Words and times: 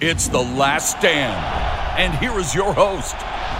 It's 0.00 0.28
the 0.28 0.38
last 0.38 0.96
stand. 0.96 1.34
And 1.98 2.16
here 2.18 2.38
is 2.38 2.54
your 2.54 2.72
host, 2.72 3.16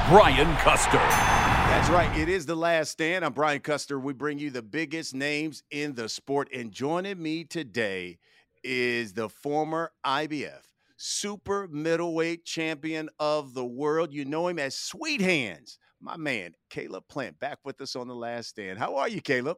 Brian 0.08 0.54
Custer. 0.58 0.92
That's 0.92 1.90
right. 1.90 2.16
It 2.16 2.28
is 2.28 2.46
the 2.46 2.54
last 2.54 2.92
stand. 2.92 3.24
I'm 3.24 3.32
Brian 3.32 3.58
Custer. 3.58 3.98
We 3.98 4.12
bring 4.12 4.38
you 4.38 4.50
the 4.50 4.62
biggest 4.62 5.16
names 5.16 5.64
in 5.72 5.96
the 5.96 6.08
sport. 6.08 6.48
And 6.54 6.70
joining 6.70 7.20
me 7.20 7.42
today 7.42 8.18
is 8.62 9.14
the 9.14 9.28
former 9.28 9.90
IBF 10.06 10.62
super 10.96 11.66
middleweight 11.66 12.44
champion 12.44 13.08
of 13.18 13.52
the 13.52 13.64
world. 13.64 14.12
You 14.12 14.24
know 14.24 14.46
him 14.46 14.60
as 14.60 14.76
Sweet 14.76 15.20
Hands. 15.20 15.76
My 16.00 16.16
man, 16.16 16.52
Caleb 16.70 17.02
Plant, 17.08 17.40
back 17.40 17.58
with 17.64 17.80
us 17.80 17.96
on 17.96 18.06
the 18.06 18.14
last 18.14 18.50
stand. 18.50 18.78
How 18.78 18.94
are 18.98 19.08
you, 19.08 19.20
Caleb? 19.20 19.56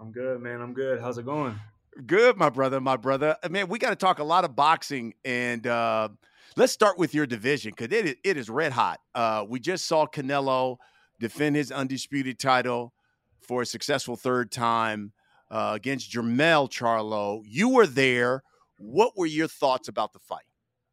I'm 0.00 0.12
good, 0.12 0.40
man. 0.40 0.60
I'm 0.60 0.74
good. 0.74 1.00
How's 1.00 1.18
it 1.18 1.24
going? 1.24 1.58
Good, 2.06 2.36
my 2.36 2.50
brother, 2.50 2.80
my 2.80 2.96
brother. 2.96 3.36
Uh, 3.42 3.48
man, 3.48 3.68
we 3.68 3.78
got 3.78 3.90
to 3.90 3.96
talk 3.96 4.20
a 4.20 4.24
lot 4.24 4.44
of 4.44 4.54
boxing, 4.54 5.14
and 5.24 5.66
uh, 5.66 6.08
let's 6.56 6.72
start 6.72 6.98
with 6.98 7.14
your 7.14 7.26
division 7.26 7.72
because 7.76 7.92
it, 7.96 8.18
it 8.22 8.36
is 8.36 8.48
red 8.48 8.72
hot. 8.72 9.00
Uh, 9.14 9.44
we 9.48 9.58
just 9.58 9.86
saw 9.86 10.06
Canelo 10.06 10.76
defend 11.18 11.56
his 11.56 11.72
undisputed 11.72 12.38
title 12.38 12.94
for 13.40 13.62
a 13.62 13.66
successful 13.66 14.16
third 14.16 14.52
time 14.52 15.12
uh, 15.50 15.72
against 15.74 16.12
Jermell 16.12 16.70
Charlo. 16.70 17.42
You 17.44 17.68
were 17.70 17.86
there. 17.86 18.42
What 18.78 19.16
were 19.16 19.26
your 19.26 19.48
thoughts 19.48 19.88
about 19.88 20.12
the 20.12 20.20
fight? 20.20 20.44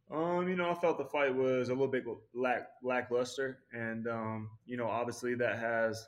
Um, 0.09 0.47
you 0.49 0.55
know, 0.55 0.69
I 0.69 0.73
felt 0.73 0.97
the 0.97 1.05
fight 1.05 1.33
was 1.33 1.69
a 1.69 1.73
little 1.73 1.87
bit 1.87 2.05
lack 2.33 2.69
lackluster, 2.81 3.59
and 3.71 4.07
um, 4.07 4.49
you 4.65 4.77
know, 4.77 4.87
obviously 4.87 5.35
that 5.35 5.59
has 5.59 6.07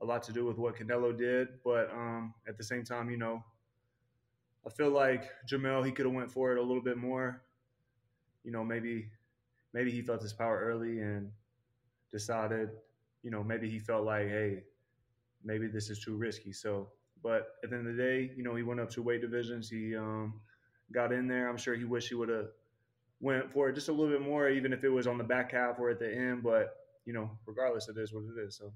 a 0.00 0.04
lot 0.04 0.22
to 0.24 0.32
do 0.32 0.44
with 0.44 0.58
what 0.58 0.76
Canelo 0.76 1.16
did. 1.16 1.48
But 1.64 1.90
um, 1.92 2.34
at 2.48 2.56
the 2.56 2.64
same 2.64 2.84
time, 2.84 3.10
you 3.10 3.16
know, 3.16 3.42
I 4.66 4.70
feel 4.70 4.90
like 4.90 5.30
Jermell 5.46 5.84
he 5.84 5.92
could 5.92 6.06
have 6.06 6.14
went 6.14 6.30
for 6.30 6.52
it 6.52 6.58
a 6.58 6.62
little 6.62 6.82
bit 6.82 6.96
more. 6.96 7.42
You 8.44 8.52
know, 8.52 8.64
maybe 8.64 9.08
maybe 9.72 9.90
he 9.90 10.02
felt 10.02 10.22
his 10.22 10.32
power 10.32 10.58
early 10.58 11.00
and 11.00 11.30
decided, 12.10 12.70
you 13.22 13.30
know, 13.30 13.42
maybe 13.42 13.68
he 13.68 13.78
felt 13.78 14.04
like, 14.04 14.28
hey, 14.28 14.62
maybe 15.44 15.66
this 15.66 15.90
is 15.90 15.98
too 15.98 16.16
risky. 16.16 16.52
So, 16.52 16.88
but 17.22 17.56
at 17.64 17.70
the 17.70 17.76
end 17.76 17.86
of 17.88 17.96
the 17.96 18.02
day, 18.02 18.30
you 18.36 18.42
know, 18.42 18.54
he 18.54 18.62
went 18.62 18.80
up 18.80 18.90
two 18.90 19.02
weight 19.02 19.20
divisions. 19.20 19.68
He 19.68 19.96
um, 19.96 20.40
got 20.92 21.12
in 21.12 21.26
there. 21.26 21.48
I'm 21.48 21.56
sure 21.56 21.74
he 21.74 21.84
wished 21.84 22.08
he 22.08 22.14
would 22.14 22.28
have 22.28 22.48
went 23.20 23.52
for 23.52 23.68
it 23.68 23.74
just 23.74 23.88
a 23.88 23.92
little 23.92 24.12
bit 24.12 24.26
more, 24.26 24.48
even 24.48 24.72
if 24.72 24.84
it 24.84 24.88
was 24.88 25.06
on 25.06 25.18
the 25.18 25.24
back 25.24 25.52
half 25.52 25.78
or 25.78 25.90
at 25.90 25.98
the 25.98 26.12
end. 26.12 26.42
But 26.42 26.76
you 27.04 27.12
know, 27.12 27.30
regardless, 27.46 27.88
it 27.88 27.96
is 27.96 28.12
what 28.12 28.24
it 28.24 28.40
is. 28.46 28.56
So 28.56 28.72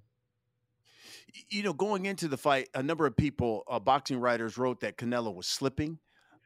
you 1.49 1.63
know, 1.63 1.73
going 1.73 2.07
into 2.07 2.29
the 2.29 2.37
fight, 2.37 2.69
a 2.75 2.83
number 2.83 3.07
of 3.07 3.17
people, 3.17 3.65
uh, 3.69 3.79
boxing 3.79 4.19
writers, 4.19 4.59
wrote 4.59 4.81
that 4.81 4.97
Canelo 4.97 5.35
was 5.35 5.47
slipping. 5.47 5.99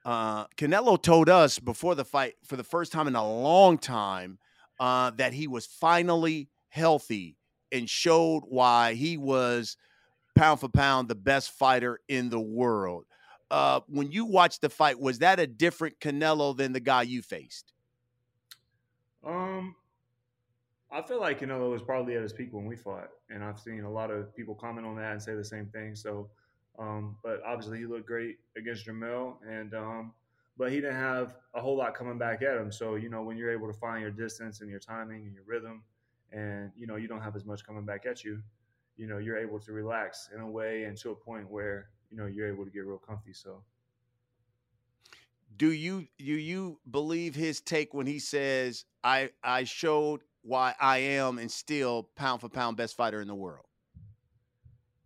Uh, 0.05 0.47
Canelo 0.57 1.01
told 1.01 1.29
us 1.29 1.59
before 1.59 1.95
the 1.95 2.05
fight, 2.05 2.35
for 2.45 2.57
the 2.57 2.65
first 2.65 2.93
time 2.93 3.07
in 3.07 3.15
a 3.15 3.27
long 3.27 3.79
time, 3.79 4.39
uh, 4.79 5.11
that 5.11 5.33
he 5.33 5.47
was 5.47 5.67
finally 5.67 6.49
healthy 6.69 7.37
and 7.71 7.89
showed 7.89 8.43
why 8.49 8.95
he 8.95 9.17
was 9.17 9.77
pound 10.35 10.61
for 10.61 10.69
pound 10.69 11.09
the 11.09 11.15
best 11.15 11.51
fighter 11.51 12.01
in 12.09 12.31
the 12.31 12.41
world. 12.41 13.05
Uh, 13.51 13.81
when 13.89 14.11
you 14.11 14.25
watched 14.25 14.61
the 14.61 14.71
fight, 14.71 14.99
was 14.99 15.19
that 15.19 15.41
a 15.41 15.47
different 15.47 15.99
Canelo 16.01 16.57
than 16.57 16.73
the 16.73 16.81
guy 16.81 17.03
you 17.03 17.21
faced? 17.21 17.73
Um, 19.25 19.75
I 20.93 21.03
feel 21.03 21.21
like 21.21 21.41
Canelo 21.41 21.71
was 21.71 21.83
probably 21.83 22.17
at 22.17 22.23
his 22.23 22.33
peak 22.33 22.53
when 22.53 22.67
we 22.67 22.75
fought, 22.75 23.11
and 23.29 23.45
I've 23.45 23.61
seen 23.61 23.85
a 23.85 23.91
lot 23.91 24.11
of 24.11 24.35
people 24.35 24.55
comment 24.55 24.87
on 24.87 24.97
that 24.97 25.13
and 25.13 25.23
say 25.23 25.35
the 25.35 25.45
same 25.45 25.67
thing. 25.67 25.95
So, 25.95 26.29
um, 26.79 27.17
but 27.23 27.41
obviously 27.47 27.79
he 27.79 27.87
looked 27.87 28.07
great 28.07 28.39
against 28.57 28.87
Jermell, 28.87 29.37
and 29.49 29.73
um, 29.75 30.13
but 30.59 30.71
he 30.71 30.77
didn't 30.81 30.97
have 30.97 31.37
a 31.55 31.61
whole 31.61 31.77
lot 31.77 31.95
coming 31.95 32.19
back 32.19 32.43
at 32.43 32.57
him. 32.57 32.73
So 32.73 32.97
you 32.97 33.09
know 33.09 33.23
when 33.23 33.37
you're 33.37 33.53
able 33.53 33.69
to 33.69 33.79
find 33.79 34.03
your 34.03 34.11
distance 34.11 34.63
and 34.63 34.71
your 34.71 34.81
timing 34.81 35.23
and 35.27 35.35
your 35.35 35.45
rhythm, 35.47 35.85
and 36.33 36.73
you 36.77 36.89
know 36.89 36.97
you 36.97 37.07
don't 37.07 37.23
have 37.23 37.37
as 37.37 37.45
much 37.45 37.65
coming 37.65 37.85
back 37.85 38.05
at 38.05 38.25
you, 38.25 38.43
you 38.97 39.07
know 39.07 39.19
you're 39.19 39.39
able 39.39 39.61
to 39.61 39.73
relax 39.73 40.29
in 40.35 40.41
a 40.41 40.51
way 40.51 40.85
and 40.85 40.97
to 40.99 41.11
a 41.11 41.15
point 41.15 41.49
where 41.49 41.91
you 42.11 42.17
know 42.17 42.27
you're 42.27 42.49
able 42.49 42.65
to 42.65 42.71
get 42.71 42.85
real 42.85 42.99
comfy. 42.99 43.33
So. 43.33 43.63
Do 45.57 45.73
you 45.73 46.09
do 46.19 46.25
you 46.25 46.79
believe 46.91 47.35
his 47.35 47.61
take 47.61 47.93
when 47.93 48.07
he 48.07 48.19
says 48.19 48.87
I 49.05 49.31
I 49.45 49.65
showed 49.65 50.23
why 50.43 50.75
I 50.81 50.99
am 50.99 51.39
and 51.39 51.51
still 51.51 52.09
pound 52.17 52.41
for 52.41 52.49
pound 52.49 52.77
best 52.77 52.97
fighter 52.97 53.21
in 53.21 53.29
the 53.29 53.35
world? 53.35 53.67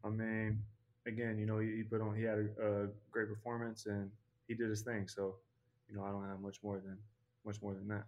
I 0.05 0.11
mean, 0.11 0.63
again, 1.07 1.39
you 1.39 1.47
know, 1.47 1.59
he, 1.59 1.77
he 1.77 1.83
put 1.83 2.01
on, 2.01 2.15
he 2.15 2.23
had 2.23 2.39
a, 2.39 2.67
a, 2.67 2.89
great 3.11 3.29
performance 3.29 3.87
and 3.87 4.11
he 4.49 4.55
did 4.55 4.69
his 4.69 4.83
thing. 4.83 5.09
So, 5.09 5.37
you 5.89 5.97
know, 5.97 6.05
I 6.05 6.11
don't 6.11 6.29
have 6.29 6.41
much 6.41 6.59
more 6.63 6.77
than 6.77 6.99
much 7.45 7.61
more 7.63 7.75
than 7.75 7.89
that. 7.89 8.05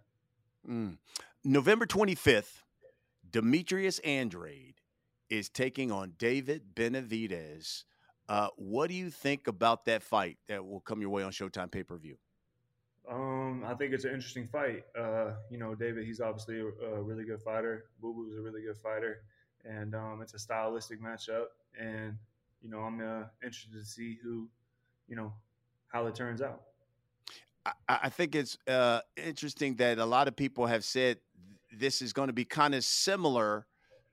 Mm. 0.67 0.97
November 1.43 1.85
25th, 1.85 2.63
Demetrius 3.29 3.99
Andrade 3.99 4.75
is 5.29 5.49
taking 5.49 5.91
on 5.91 6.13
David 6.17 6.75
Benavidez. 6.75 7.83
Uh, 8.29 8.49
what 8.57 8.89
do 8.89 8.95
you 8.95 9.09
think 9.09 9.47
about 9.47 9.85
that 9.85 10.03
fight 10.03 10.37
that 10.47 10.65
will 10.65 10.81
come 10.81 11.01
your 11.01 11.09
way 11.09 11.23
on 11.23 11.31
Showtime 11.31 11.71
pay 11.71 11.83
per 11.83 11.97
view? 11.97 12.17
Um, 13.09 13.63
I 13.65 13.73
think 13.73 13.93
it's 13.93 14.03
an 14.03 14.13
interesting 14.13 14.47
fight. 14.47 14.83
Uh, 14.97 15.31
you 15.49 15.57
know, 15.57 15.75
David, 15.75 16.05
he's 16.05 16.19
obviously 16.19 16.59
a, 16.59 16.65
a 16.65 17.01
really 17.01 17.23
good 17.23 17.41
fighter. 17.41 17.85
Boo 18.01 18.13
Boo's 18.13 18.37
a 18.37 18.41
really 18.41 18.61
good 18.61 18.77
fighter, 18.77 19.21
and 19.63 19.95
um, 19.95 20.19
it's 20.21 20.33
a 20.33 20.39
stylistic 20.39 21.01
matchup. 21.01 21.45
And 21.79 22.17
you 22.61 22.69
know, 22.69 22.79
I'm 22.79 22.99
uh, 22.99 23.23
interested 23.43 23.73
to 23.73 23.85
see 23.85 24.17
who, 24.21 24.49
you 25.07 25.15
know, 25.15 25.33
how 25.87 26.07
it 26.07 26.15
turns 26.15 26.41
out. 26.41 26.63
I, 27.65 27.71
I 28.03 28.09
think 28.09 28.35
it's 28.35 28.57
uh, 28.67 29.01
interesting 29.15 29.75
that 29.75 29.99
a 29.99 30.05
lot 30.05 30.27
of 30.27 30.35
people 30.35 30.65
have 30.65 30.83
said 30.83 31.17
this 31.71 32.01
is 32.01 32.11
going 32.11 32.27
to 32.27 32.33
be 32.33 32.45
kind 32.45 32.75
of 32.75 32.83
similar 32.83 33.67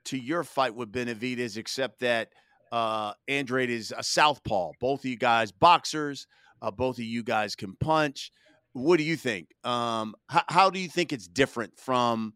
to 0.05 0.17
your 0.17 0.45
fight 0.45 0.75
with 0.75 0.93
Benavidez, 0.93 1.57
except 1.57 2.01
that 2.01 2.29
uh, 2.71 3.15
Andrade 3.27 3.71
is 3.71 3.93
a 3.97 4.03
southpaw. 4.03 4.73
Both 4.81 5.01
of 5.01 5.07
you 5.07 5.17
guys 5.17 5.51
boxers. 5.51 6.27
Uh, 6.63 6.71
both 6.71 6.99
of 6.99 7.05
you 7.05 7.23
guys 7.23 7.57
can 7.57 7.75
punch 7.75 8.31
what 8.75 8.99
do 8.99 9.05
you 9.05 9.17
think? 9.17 9.55
Um, 9.65 10.15
how, 10.29 10.43
how 10.49 10.71
do 10.71 10.79
you 10.79 10.89
think 10.89 11.13
it's 11.13 11.27
different 11.27 11.79
from 11.79 12.35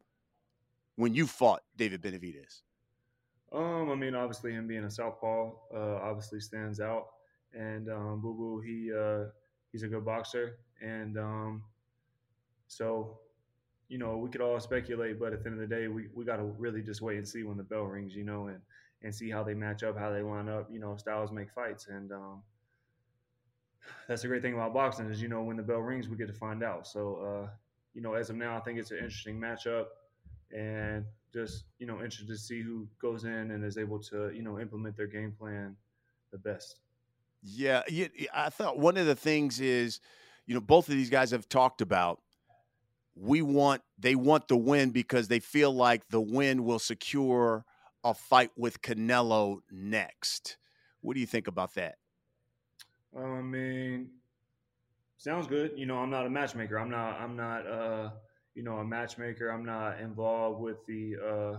when 0.97 1.13
you 1.13 1.27
fought 1.27 1.63
David 1.77 2.01
Benavidez? 2.01 2.63
Um, 3.53 3.91
I 3.91 3.95
mean, 3.95 4.15
obviously 4.15 4.53
him 4.53 4.67
being 4.67 4.85
a 4.85 4.91
southpaw 4.91 5.51
uh, 5.75 5.97
obviously 6.03 6.41
stands 6.41 6.81
out, 6.81 7.07
and 7.53 7.91
um, 7.91 8.21
Boo 8.21 8.35
Boo 8.35 8.61
he 8.61 8.93
uh, 8.93 9.31
he's 9.73 9.83
a 9.83 9.89
good 9.89 10.05
boxer, 10.05 10.59
and 10.81 11.19
um, 11.19 11.63
so 12.69 13.19
you 13.89 13.99
know 13.99 14.19
we 14.19 14.29
could 14.29 14.43
all 14.43 14.61
speculate, 14.61 15.19
but 15.19 15.33
at 15.33 15.43
the 15.43 15.51
end 15.51 15.61
of 15.61 15.69
the 15.69 15.75
day, 15.75 15.89
we, 15.89 16.09
we 16.15 16.25
got 16.25 16.37
to 16.37 16.45
really 16.45 16.83
just 16.83 17.01
wait 17.01 17.17
and 17.17 17.27
see 17.27 17.43
when 17.43 17.57
the 17.57 17.63
bell 17.63 17.85
rings, 17.85 18.15
you 18.15 18.25
know, 18.25 18.49
and 18.49 18.61
and 19.03 19.15
see 19.15 19.31
how 19.31 19.43
they 19.43 19.55
match 19.55 19.83
up, 19.83 19.99
how 19.99 20.13
they 20.13 20.23
line 20.23 20.49
up. 20.49 20.69
You 20.71 20.79
know, 20.79 20.97
styles 20.97 21.33
make 21.33 21.51
fights, 21.51 21.89
and 21.89 22.13
um, 22.13 22.43
that's 24.07 24.23
the 24.23 24.29
great 24.29 24.43
thing 24.43 24.55
about 24.55 24.75
boxing 24.75 25.07
is 25.11 25.21
you 25.21 25.29
know 25.29 25.43
when 25.43 25.57
the 25.57 25.63
bell 25.63 25.79
rings 25.79 26.09
we 26.09 26.17
get 26.17 26.29
to 26.29 26.35
find 26.35 26.63
out. 26.63 26.87
So 26.87 27.17
uh, 27.45 27.49
you 27.95 28.03
know 28.03 28.15
as 28.15 28.31
of 28.31 28.37
now 28.37 28.57
I 28.57 28.61
think 28.61 28.79
it's 28.79 28.91
an 28.91 28.99
interesting 28.99 29.41
matchup 29.41 29.87
and 30.51 31.05
just 31.33 31.65
you 31.79 31.87
know 31.87 31.95
interested 31.95 32.29
to 32.29 32.37
see 32.37 32.63
who 32.63 32.87
goes 33.01 33.25
in 33.25 33.51
and 33.51 33.65
is 33.65 33.79
able 33.79 33.99
to 34.01 34.31
you 34.33 34.43
know 34.43 34.59
implement 34.59 34.97
their 34.97 35.07
game 35.07 35.33
plan 35.39 35.77
the 36.31 36.39
best. 36.39 36.81
Yeah, 37.43 37.83
I 38.35 38.51
thought 38.51 38.79
one 38.79 38.97
of 38.97 39.07
the 39.07 39.15
things 39.15 39.61
is 39.61 40.01
you 40.47 40.55
know 40.55 40.61
both 40.61 40.89
of 40.89 40.95
these 40.95 41.11
guys 41.11 41.31
have 41.31 41.49
talked 41.49 41.81
about 41.81 42.21
we 43.15 43.43
want 43.43 43.83
they 43.99 44.15
want 44.15 44.49
the 44.49 44.57
win 44.57 44.91
because 44.91 45.29
they 45.29 45.41
feel 45.41 45.73
like 45.73 46.09
the 46.09 46.21
win 46.21 46.65
will 46.65 46.79
secure 46.79 47.65
a 48.05 48.15
fight 48.15 48.51
with 48.57 48.81
Canelo 48.81 49.59
next. 49.71 50.57
What 51.01 51.15
do 51.15 51.21
you 51.21 51.27
think 51.27 51.47
about 51.47 51.75
that? 51.75 51.97
I 53.19 53.43
mean, 53.43 54.11
sounds 55.17 55.47
good. 55.47 55.73
You 55.77 55.87
know, 55.87 55.97
I'm 55.97 56.11
not 56.11 56.27
a 56.27 56.31
matchmaker. 56.31 56.79
I'm 56.79 56.91
not. 56.91 57.21
I'm 57.21 57.37
not. 57.37 57.67
Uh, 57.67 58.11
you 58.55 58.63
know, 58.63 58.79
a 58.79 58.85
matchmaker. 58.85 59.49
I'm 59.49 59.65
not 59.65 60.01
involved 60.01 60.61
with 60.61 60.85
the. 60.87 61.17
Uh, 61.17 61.59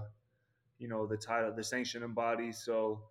you 0.79 0.87
know, 0.87 1.05
the 1.05 1.17
title, 1.17 1.53
the 1.53 1.63
sanctioning 1.63 2.13
body. 2.13 2.51
So, 2.51 3.01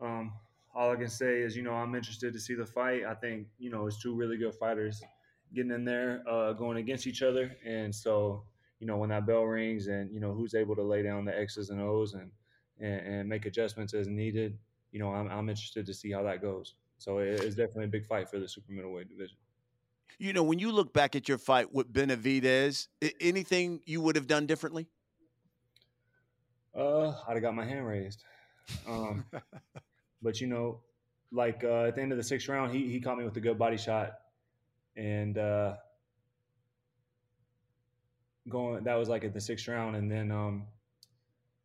um, 0.00 0.32
all 0.74 0.92
I 0.92 0.96
can 0.96 1.08
say 1.08 1.40
is, 1.40 1.56
you 1.56 1.62
know, 1.62 1.72
I'm 1.72 1.94
interested 1.94 2.32
to 2.34 2.38
see 2.38 2.54
the 2.54 2.66
fight. 2.66 3.04
I 3.04 3.14
think, 3.14 3.48
you 3.58 3.70
know, 3.70 3.86
it's 3.86 4.00
two 4.00 4.14
really 4.14 4.36
good 4.36 4.54
fighters 4.54 5.02
getting 5.54 5.72
in 5.72 5.84
there, 5.84 6.22
uh, 6.28 6.52
going 6.52 6.76
against 6.76 7.06
each 7.06 7.22
other, 7.22 7.56
and 7.66 7.92
so, 7.92 8.44
you 8.78 8.86
know, 8.86 8.96
when 8.96 9.10
that 9.10 9.26
bell 9.26 9.42
rings, 9.42 9.88
and 9.88 10.12
you 10.12 10.20
know, 10.20 10.32
who's 10.32 10.54
able 10.54 10.76
to 10.76 10.82
lay 10.82 11.02
down 11.02 11.24
the 11.24 11.36
X's 11.36 11.70
and 11.70 11.80
O's 11.80 12.14
and 12.14 12.30
and, 12.78 13.00
and 13.00 13.28
make 13.28 13.46
adjustments 13.46 13.94
as 13.94 14.06
needed. 14.06 14.56
You 14.92 15.00
know, 15.00 15.12
I'm 15.12 15.28
I'm 15.28 15.48
interested 15.48 15.86
to 15.86 15.94
see 15.94 16.12
how 16.12 16.22
that 16.22 16.40
goes. 16.40 16.74
So 17.00 17.16
it's 17.18 17.56
definitely 17.56 17.84
a 17.84 17.88
big 17.88 18.06
fight 18.06 18.28
for 18.28 18.38
the 18.38 18.46
super 18.46 18.70
middleweight 18.72 19.08
division. 19.08 19.38
You 20.18 20.34
know, 20.34 20.42
when 20.42 20.58
you 20.58 20.70
look 20.70 20.92
back 20.92 21.16
at 21.16 21.30
your 21.30 21.38
fight 21.38 21.72
with 21.72 21.90
Benavidez, 21.90 22.88
anything 23.22 23.80
you 23.86 24.02
would 24.02 24.16
have 24.16 24.26
done 24.26 24.46
differently? 24.46 24.86
Uh, 26.76 27.14
I'd 27.26 27.34
have 27.34 27.42
got 27.42 27.54
my 27.54 27.64
hand 27.64 27.86
raised. 27.86 28.22
Um, 28.86 29.24
but 30.22 30.42
you 30.42 30.46
know, 30.46 30.80
like 31.32 31.64
uh, 31.64 31.84
at 31.84 31.96
the 31.96 32.02
end 32.02 32.12
of 32.12 32.18
the 32.18 32.24
sixth 32.24 32.48
round, 32.50 32.70
he 32.70 32.90
he 32.90 33.00
caught 33.00 33.16
me 33.16 33.24
with 33.24 33.36
a 33.38 33.40
good 33.40 33.58
body 33.58 33.78
shot, 33.78 34.18
and 34.94 35.38
uh, 35.38 35.76
going. 38.46 38.84
That 38.84 38.96
was 38.96 39.08
like 39.08 39.24
at 39.24 39.32
the 39.32 39.40
sixth 39.40 39.66
round, 39.68 39.96
and 39.96 40.12
then 40.12 40.30
um, 40.30 40.66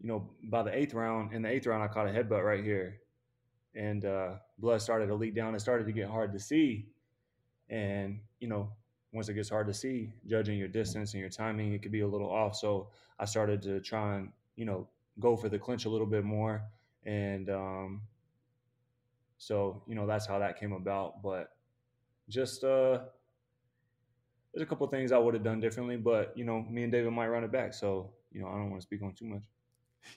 you 0.02 0.08
know, 0.08 0.30
by 0.46 0.64
the 0.64 0.74
eighth 0.74 0.94
round, 0.94 1.34
in 1.34 1.42
the 1.42 1.50
eighth 1.50 1.68
round, 1.68 1.84
I 1.84 1.88
caught 1.88 2.08
a 2.08 2.12
headbutt 2.12 2.44
right 2.44 2.64
here, 2.64 3.02
and 3.76 4.06
uh, 4.06 4.30
blood 4.58 4.82
started 4.82 5.08
to 5.08 5.16
leak 5.16 5.36
down. 5.36 5.56
It 5.56 5.60
started 5.60 5.86
to 5.86 5.92
get 5.92 6.08
hard 6.10 6.32
to 6.34 6.40
see, 6.40 6.88
and 7.70 8.20
you 8.40 8.48
know, 8.48 8.70
once 9.12 9.30
it 9.30 9.34
gets 9.34 9.50
hard 9.50 9.68
to 9.68 9.74
see, 9.74 10.12
judging 10.28 10.58
your 10.58 10.68
distance 10.68 11.14
and 11.14 11.22
your 11.22 11.30
timing, 11.30 11.74
it 11.74 11.82
could 11.82 11.92
be 11.92 12.02
a 12.02 12.08
little 12.08 12.30
off. 12.30 12.56
So 12.56 12.90
I 13.20 13.26
started 13.26 13.62
to 13.64 13.80
try 13.80 14.18
and 14.18 14.32
you 14.56 14.66
know 14.66 14.88
go 15.20 15.36
for 15.36 15.50
the 15.50 15.60
clinch 15.60 15.86
a 15.86 15.90
little 15.90 16.08
bit 16.08 16.24
more, 16.24 16.64
and 17.06 17.50
um, 17.50 18.02
so 19.38 19.84
you 19.88 19.96
know 19.96 20.08
that's 20.08 20.26
how 20.26 20.40
that 20.40 20.60
came 20.60 20.74
about. 20.74 21.22
But 21.22 21.52
just 22.30 22.64
uh, 22.64 23.00
there's 24.54 24.64
a 24.64 24.66
couple 24.66 24.88
things 24.88 25.12
I 25.12 25.18
would 25.18 25.34
have 25.34 25.44
done 25.44 25.60
differently, 25.60 25.98
but 25.98 26.36
you 26.38 26.46
know, 26.46 26.66
me 26.70 26.84
and 26.84 26.92
David 26.92 27.12
might 27.12 27.28
run 27.28 27.44
it 27.44 27.52
back. 27.52 27.74
So 27.74 28.12
you 28.32 28.42
know, 28.42 28.48
I 28.48 28.54
don't 28.54 28.70
want 28.70 28.82
to 28.82 28.88
speak 28.88 29.02
on 29.04 29.14
too 29.14 29.26
much. 29.26 29.42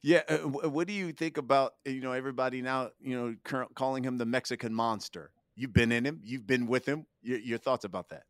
Yeah, 0.03 0.23
uh, 0.29 0.39
what 0.69 0.87
do 0.87 0.93
you 0.93 1.13
think 1.13 1.37
about 1.39 1.75
you 1.85 2.01
know 2.01 2.13
everybody 2.13 2.63
now 2.63 2.91
you 3.01 3.19
know 3.19 3.35
current, 3.45 3.75
calling 3.75 4.05
him 4.05 4.19
the 4.19 4.27
Mexican 4.27 4.75
monster? 4.75 5.31
You've 5.55 5.73
been 5.73 5.91
in 5.91 6.05
him, 6.05 6.21
you've 6.23 6.47
been 6.47 6.67
with 6.67 6.87
him. 6.87 7.07
Your, 7.23 7.39
your 7.39 7.59
thoughts 7.59 7.85
about 7.85 8.11
that? 8.11 8.25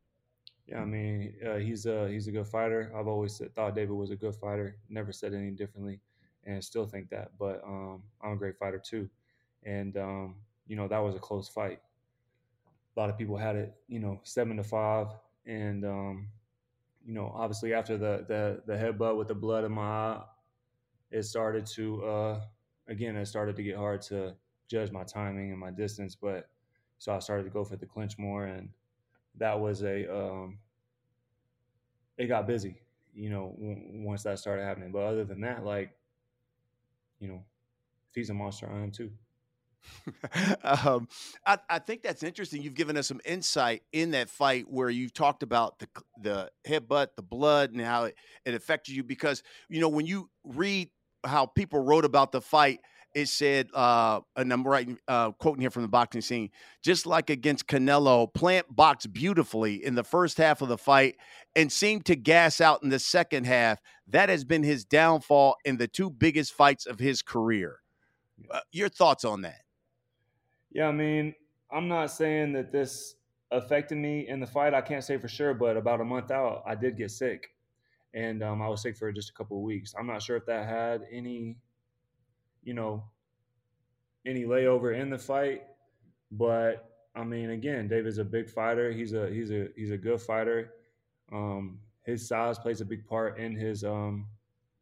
Yeah, 0.67 0.81
I 0.81 0.85
mean, 0.85 1.35
uh, 1.47 1.57
he's 1.57 1.87
a 1.87 2.09
he's 2.11 2.29
a 2.29 2.31
good 2.31 2.47
fighter. 2.47 2.93
I've 2.95 3.07
always 3.07 3.35
said, 3.35 3.55
thought 3.55 3.75
David 3.75 3.93
was 3.95 4.11
a 4.11 4.17
good 4.17 4.35
fighter. 4.35 4.77
Never 4.91 5.13
said 5.13 5.33
any 5.33 5.51
differently, 5.51 6.01
and 6.45 6.63
still 6.63 6.87
think 6.87 7.09
that. 7.11 7.31
But 7.39 7.63
um, 7.65 8.03
I'm 8.23 8.33
a 8.33 8.37
great 8.37 8.59
fighter 8.59 8.79
too, 8.79 9.09
and 9.65 9.97
um, 9.97 10.35
you 10.67 10.77
know 10.77 10.87
that 10.89 10.99
was 10.99 11.15
a 11.15 11.19
close 11.19 11.49
fight. 11.49 11.81
A 12.97 13.01
lot 13.01 13.09
of 13.09 13.17
people 13.17 13.37
had 13.37 13.57
it, 13.57 13.75
you 13.89 13.99
know, 13.99 14.21
seven 14.25 14.57
to 14.57 14.65
five, 14.65 15.09
and 15.47 15.85
um, 15.85 16.29
you 17.05 17.15
know, 17.15 17.33
obviously 17.35 17.73
after 17.73 17.97
the 17.97 18.27
the 18.29 18.63
the 18.67 18.79
headbutt 18.79 19.17
with 19.17 19.29
the 19.29 19.35
blood 19.35 19.65
in 19.65 19.73
my 19.73 19.83
eye, 19.83 20.23
it 21.11 21.25
started 21.25 21.67
to 21.67 22.05
uh, 22.05 22.41
again, 22.89 23.17
it 23.17 23.27
started 23.27 23.57
to 23.57 23.63
get 23.63 23.77
hard 23.77 24.03
to 24.03 24.35
judge 24.69 24.91
my 24.91 25.05
timing 25.05 25.51
and 25.51 25.59
my 25.59 25.71
distance. 25.71 26.15
But 26.15 26.49
so 26.99 27.15
I 27.15 27.19
started 27.19 27.45
to 27.45 27.51
go 27.51 27.65
for 27.65 27.77
the 27.77 27.87
clinch 27.87 28.19
more, 28.19 28.47
and 28.47 28.69
that 29.37 29.59
was 29.59 29.83
a 29.83 30.13
um, 30.15 30.59
it 32.17 32.27
got 32.27 32.47
busy, 32.47 32.81
you 33.15 33.31
know, 33.31 33.55
w- 33.59 34.05
once 34.05 34.23
that 34.25 34.39
started 34.39 34.65
happening. 34.65 34.91
But 34.91 35.03
other 35.03 35.25
than 35.25 35.41
that, 35.43 35.65
like, 35.65 35.97
you 37.21 37.29
know, 37.29 37.45
if 38.11 38.15
he's 38.15 38.31
a 38.31 38.35
monster, 38.35 38.69
I 38.71 38.79
am 38.79 38.91
too. 38.91 39.11
um, 40.65 41.09
I, 41.47 41.59
I, 41.71 41.79
think 41.79 42.03
that's 42.03 42.25
interesting. 42.25 42.63
You've 42.63 42.75
given 42.75 42.97
us 42.97 43.07
some 43.07 43.21
insight 43.25 43.83
in 43.93 44.11
that 44.11 44.29
fight 44.29 44.67
where 44.69 44.91
you've 44.91 45.15
talked 45.15 45.43
about 45.43 45.79
the 45.79 45.89
the 46.21 46.51
headbutt, 46.67 47.09
the 47.17 47.23
blood, 47.23 47.71
and 47.71 47.81
how 47.81 48.05
it, 48.05 48.17
it 48.45 48.55
affected 48.55 48.97
you. 48.97 49.05
Because 49.05 49.43
you 49.69 49.81
know 49.81 49.89
when 49.89 50.05
you 50.05 50.29
read 50.45 50.91
how 51.25 51.47
people 51.47 51.81
wrote 51.81 52.05
about 52.05 52.33
the 52.33 52.41
fight, 52.41 52.81
it 53.15 53.29
said, 53.29 53.69
uh, 53.75 54.21
and 54.37 54.53
I'm 54.53 54.67
writing, 54.67 54.99
uh, 55.09 55.33
quoting 55.33 55.61
here 55.61 55.71
from 55.71 55.83
the 55.83 55.89
boxing 55.89 56.21
scene, 56.21 56.51
just 56.83 57.07
like 57.07 57.31
against 57.31 57.67
Canelo, 57.67 58.33
Plant 58.33 58.67
boxed 58.75 59.13
beautifully 59.13 59.85
in 59.85 59.95
the 59.95 60.05
first 60.05 60.37
half 60.39 60.63
of 60.63 60.69
the 60.69 60.79
fight 60.79 61.17
and 61.57 61.73
seemed 61.73 62.05
to 62.07 62.17
gas 62.17 62.61
out 62.61 62.83
in 62.83 62.91
the 62.91 62.99
second 62.99 63.47
half. 63.47 63.81
That 64.07 64.29
has 64.29 64.45
been 64.45 64.63
his 64.63 64.85
downfall 64.85 65.57
in 65.65 65.79
the 65.79 65.89
two 65.89 66.11
biggest 66.11 66.53
fights 66.53 66.87
of 66.87 66.99
his 66.99 67.23
career. 67.23 67.81
Uh, 68.51 68.61
your 68.73 68.89
thoughts 68.89 69.25
on 69.25 69.43
that? 69.43 69.63
Yeah, 70.71 70.89
I 70.89 70.93
mean, 70.93 71.35
I'm 71.73 71.89
not 71.89 72.11
saying 72.11 72.53
that 72.53 72.71
this 72.71 73.17
affected 73.51 73.99
me 73.99 74.29
in 74.29 74.39
the 74.39 74.47
fight. 74.47 74.75
I 74.75 74.83
can't 74.83 75.03
say 75.03 75.17
for 75.17 75.29
sure, 75.29 75.55
but 75.55 75.77
about 75.77 76.01
a 76.01 76.05
month 76.05 76.31
out, 76.31 76.63
I 76.67 76.75
did 76.75 76.97
get 76.97 77.11
sick, 77.11 77.49
and 78.15 78.43
um, 78.43 78.63
I 78.63 78.69
was 78.69 78.83
sick 78.83 78.97
for 78.97 79.11
just 79.13 79.31
a 79.31 79.33
couple 79.33 79.59
of 79.59 79.63
weeks. 79.63 79.95
I'm 79.99 80.07
not 80.07 80.23
sure 80.23 80.37
if 80.37 80.47
that 80.47 80.67
had 80.67 81.03
any, 81.13 81.57
you 82.63 82.75
know, 82.75 83.05
any 84.27 84.45
layover 84.45 84.99
in 84.99 85.11
the 85.11 85.19
fight, 85.19 85.63
but 86.31 86.89
I 87.15 87.25
mean, 87.25 87.51
again, 87.51 87.89
David's 87.89 88.19
a 88.19 88.25
big 88.25 88.49
fighter. 88.49 88.93
He's 88.93 89.13
a 89.13 89.29
he's 89.29 89.51
a 89.51 89.69
he's 89.77 89.91
a 89.91 89.97
good 89.97 90.21
fighter. 90.21 90.75
Um, 91.33 91.81
his 92.05 92.27
size 92.27 92.59
plays 92.59 92.81
a 92.81 92.85
big 92.85 93.07
part 93.07 93.39
in 93.39 93.55
his 93.55 93.85
um, 93.85 94.27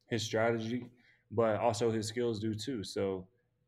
his 0.09 0.23
strategy, 0.23 0.91
but 1.31 1.59
also 1.61 1.91
his 1.91 2.07
skills 2.07 2.39
do 2.39 2.55
too. 2.55 2.85
So 2.85 3.27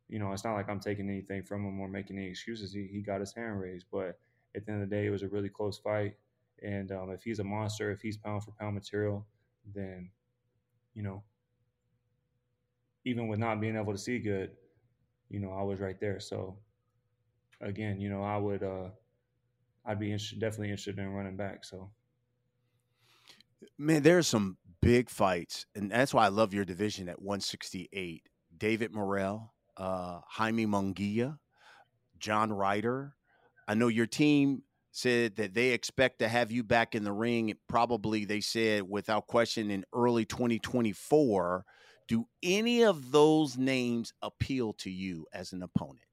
you 0.08 0.18
know, 0.18 0.32
it's 0.32 0.44
not 0.44 0.54
like 0.54 0.68
I'm 0.68 0.80
taking 0.80 1.08
anything 1.08 1.42
from 1.42 1.64
him 1.64 1.80
or 1.80 1.88
making 1.88 2.16
any 2.16 2.28
excuses. 2.28 2.72
He, 2.72 2.88
he 2.90 3.00
got 3.00 3.20
his 3.20 3.34
hand 3.34 3.60
raised, 3.60 3.86
but 3.92 4.18
at 4.56 4.64
the 4.64 4.72
end 4.72 4.82
of 4.82 4.88
the 4.88 4.96
day, 4.96 5.06
it 5.06 5.10
was 5.10 5.22
a 5.22 5.28
really 5.28 5.50
close 5.50 5.78
fight. 5.78 6.14
And 6.62 6.90
um, 6.92 7.10
if 7.10 7.22
he's 7.22 7.40
a 7.40 7.44
monster, 7.44 7.90
if 7.90 8.00
he's 8.00 8.16
pound 8.16 8.42
for 8.42 8.52
pound 8.52 8.74
material, 8.74 9.26
then, 9.74 10.10
you 10.94 11.02
know, 11.02 11.22
even 13.04 13.28
with 13.28 13.38
not 13.38 13.60
being 13.60 13.76
able 13.76 13.92
to 13.92 13.98
see 13.98 14.18
good, 14.18 14.50
you 15.30 15.40
know, 15.40 15.52
I 15.52 15.62
was 15.62 15.80
right 15.80 15.98
there. 16.00 16.20
So 16.20 16.56
again, 17.60 18.00
you 18.00 18.08
know, 18.08 18.22
I 18.22 18.36
would, 18.36 18.62
uh, 18.62 18.88
I'd 19.84 19.98
be 19.98 20.12
interested, 20.12 20.40
definitely 20.40 20.68
interested 20.68 20.98
in 20.98 21.12
running 21.12 21.36
back. 21.36 21.64
So, 21.64 21.90
man, 23.78 24.02
there's 24.02 24.26
some 24.26 24.58
big 24.82 25.08
fights, 25.08 25.66
and 25.74 25.90
that's 25.90 26.12
why 26.12 26.26
I 26.26 26.28
love 26.28 26.52
your 26.52 26.64
division 26.64 27.08
at 27.08 27.20
168. 27.20 28.22
David 28.56 28.94
Morrell, 28.94 29.54
uh, 29.76 30.20
Jaime 30.26 30.66
Munguia, 30.66 31.38
John 32.18 32.52
Ryder. 32.52 33.14
I 33.66 33.74
know 33.74 33.88
your 33.88 34.06
team 34.06 34.62
said 34.90 35.36
that 35.36 35.54
they 35.54 35.70
expect 35.70 36.18
to 36.20 36.28
have 36.28 36.50
you 36.50 36.62
back 36.62 36.94
in 36.94 37.04
the 37.04 37.12
ring. 37.12 37.54
Probably, 37.68 38.24
they 38.24 38.40
said, 38.40 38.82
without 38.88 39.26
question, 39.26 39.70
in 39.70 39.84
early 39.92 40.24
2024. 40.24 41.64
Do 42.08 42.26
any 42.42 42.84
of 42.84 43.10
those 43.12 43.58
names 43.58 44.14
appeal 44.22 44.72
to 44.74 44.90
you 44.90 45.26
as 45.32 45.52
an 45.52 45.62
opponent? 45.62 46.06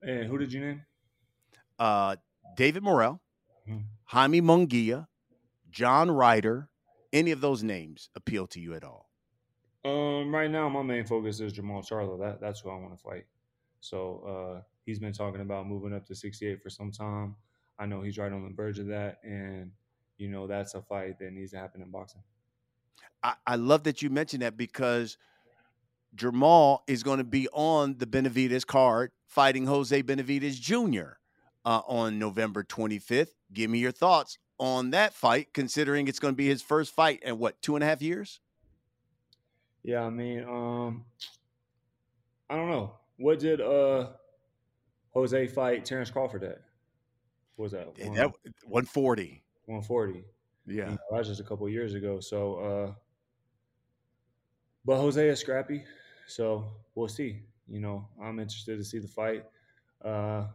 And 0.00 0.26
who 0.26 0.38
did 0.38 0.52
you 0.52 0.60
name? 0.60 0.82
Uh, 1.78 2.16
David 2.56 2.82
Morrell, 2.82 3.20
hmm. 3.66 3.78
Jaime 4.04 4.40
Munguia, 4.40 5.06
John 5.70 6.10
Ryder. 6.10 6.68
Any 7.12 7.30
of 7.30 7.40
those 7.40 7.62
names 7.62 8.08
appeal 8.14 8.46
to 8.48 8.60
you 8.60 8.74
at 8.74 8.84
all? 8.84 9.10
Um, 9.84 10.34
right 10.34 10.50
now, 10.50 10.68
my 10.68 10.82
main 10.82 11.04
focus 11.04 11.40
is 11.40 11.52
Jermall 11.52 11.86
Charlo. 11.86 12.18
That 12.18 12.40
that's 12.40 12.60
who 12.60 12.70
I 12.70 12.76
want 12.76 12.96
to 12.96 13.02
fight. 13.02 13.24
So 13.80 14.22
uh, 14.56 14.62
he's 14.86 15.00
been 15.00 15.12
talking 15.12 15.40
about 15.40 15.66
moving 15.66 15.92
up 15.92 16.06
to 16.06 16.14
68 16.14 16.62
for 16.62 16.70
some 16.70 16.92
time. 16.92 17.34
I 17.82 17.86
know 17.86 18.00
he's 18.00 18.16
right 18.16 18.30
on 18.30 18.44
the 18.44 18.54
verge 18.54 18.78
of 18.78 18.86
that, 18.86 19.18
and 19.24 19.72
you 20.16 20.28
know 20.28 20.46
that's 20.46 20.74
a 20.74 20.82
fight 20.82 21.18
that 21.18 21.32
needs 21.32 21.50
to 21.50 21.56
happen 21.58 21.82
in 21.82 21.90
boxing. 21.90 22.22
I, 23.24 23.34
I 23.44 23.56
love 23.56 23.82
that 23.84 24.02
you 24.02 24.08
mentioned 24.08 24.42
that 24.42 24.56
because 24.56 25.18
Jermall 26.14 26.82
is 26.86 27.02
going 27.02 27.18
to 27.18 27.24
be 27.24 27.48
on 27.48 27.96
the 27.98 28.06
Benavidez 28.06 28.64
card 28.64 29.10
fighting 29.26 29.66
Jose 29.66 30.00
Benavidez 30.00 30.60
Jr. 30.60 31.14
Uh, 31.64 31.80
on 31.88 32.20
November 32.20 32.62
25th. 32.62 33.30
Give 33.52 33.68
me 33.68 33.80
your 33.80 33.90
thoughts 33.90 34.38
on 34.58 34.90
that 34.90 35.12
fight, 35.12 35.48
considering 35.52 36.06
it's 36.06 36.20
going 36.20 36.34
to 36.34 36.36
be 36.36 36.46
his 36.46 36.62
first 36.62 36.94
fight 36.94 37.20
in 37.24 37.40
what 37.40 37.60
two 37.62 37.74
and 37.74 37.82
a 37.82 37.86
half 37.88 38.00
years. 38.00 38.38
Yeah, 39.82 40.04
I 40.04 40.10
mean, 40.10 40.44
um, 40.44 41.04
I 42.48 42.54
don't 42.54 42.70
know. 42.70 42.92
What 43.16 43.40
did 43.40 43.60
uh 43.60 44.10
Jose 45.14 45.48
fight 45.48 45.84
Terrence 45.84 46.10
Crawford 46.10 46.44
at? 46.44 46.60
Was 47.62 47.70
that? 47.70 47.86
One, 47.96 48.14
that 48.16 48.32
140. 48.64 49.40
140. 49.66 50.24
Yeah. 50.66 50.74
You 50.74 50.82
know, 50.82 50.98
that 51.12 51.18
was 51.18 51.28
just 51.28 51.40
a 51.40 51.44
couple 51.44 51.68
years 51.68 51.94
ago. 51.94 52.18
So 52.18 52.56
uh 52.56 52.92
but 54.84 54.96
Jose 54.96 55.28
is 55.28 55.38
scrappy. 55.38 55.84
So 56.26 56.64
we'll 56.96 57.06
see. 57.06 57.42
You 57.68 57.78
know, 57.78 58.08
I'm 58.20 58.40
interested 58.40 58.78
to 58.78 58.84
see 58.84 58.98
the 58.98 59.06
fight. 59.06 59.44
Uh 60.04 60.46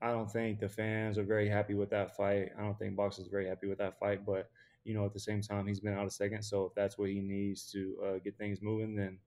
I 0.00 0.12
don't 0.12 0.30
think 0.30 0.60
the 0.60 0.68
fans 0.68 1.18
are 1.18 1.24
very 1.24 1.48
happy 1.48 1.74
with 1.74 1.90
that 1.90 2.16
fight. 2.16 2.52
I 2.56 2.62
don't 2.62 2.78
think 2.78 2.94
Box 2.94 3.18
is 3.18 3.26
very 3.26 3.48
happy 3.48 3.66
with 3.66 3.78
that 3.78 3.98
fight, 3.98 4.24
but 4.24 4.48
you 4.84 4.94
know, 4.94 5.04
at 5.04 5.12
the 5.12 5.18
same 5.18 5.40
time, 5.40 5.66
he's 5.66 5.80
been 5.80 5.94
out 5.94 6.06
a 6.06 6.10
second. 6.10 6.42
So 6.44 6.66
if 6.66 6.74
that's 6.76 6.98
what 6.98 7.08
he 7.08 7.18
needs 7.18 7.68
to 7.72 7.96
uh, 8.04 8.18
get 8.22 8.38
things 8.38 8.60
moving, 8.62 8.94
then, 8.94 9.18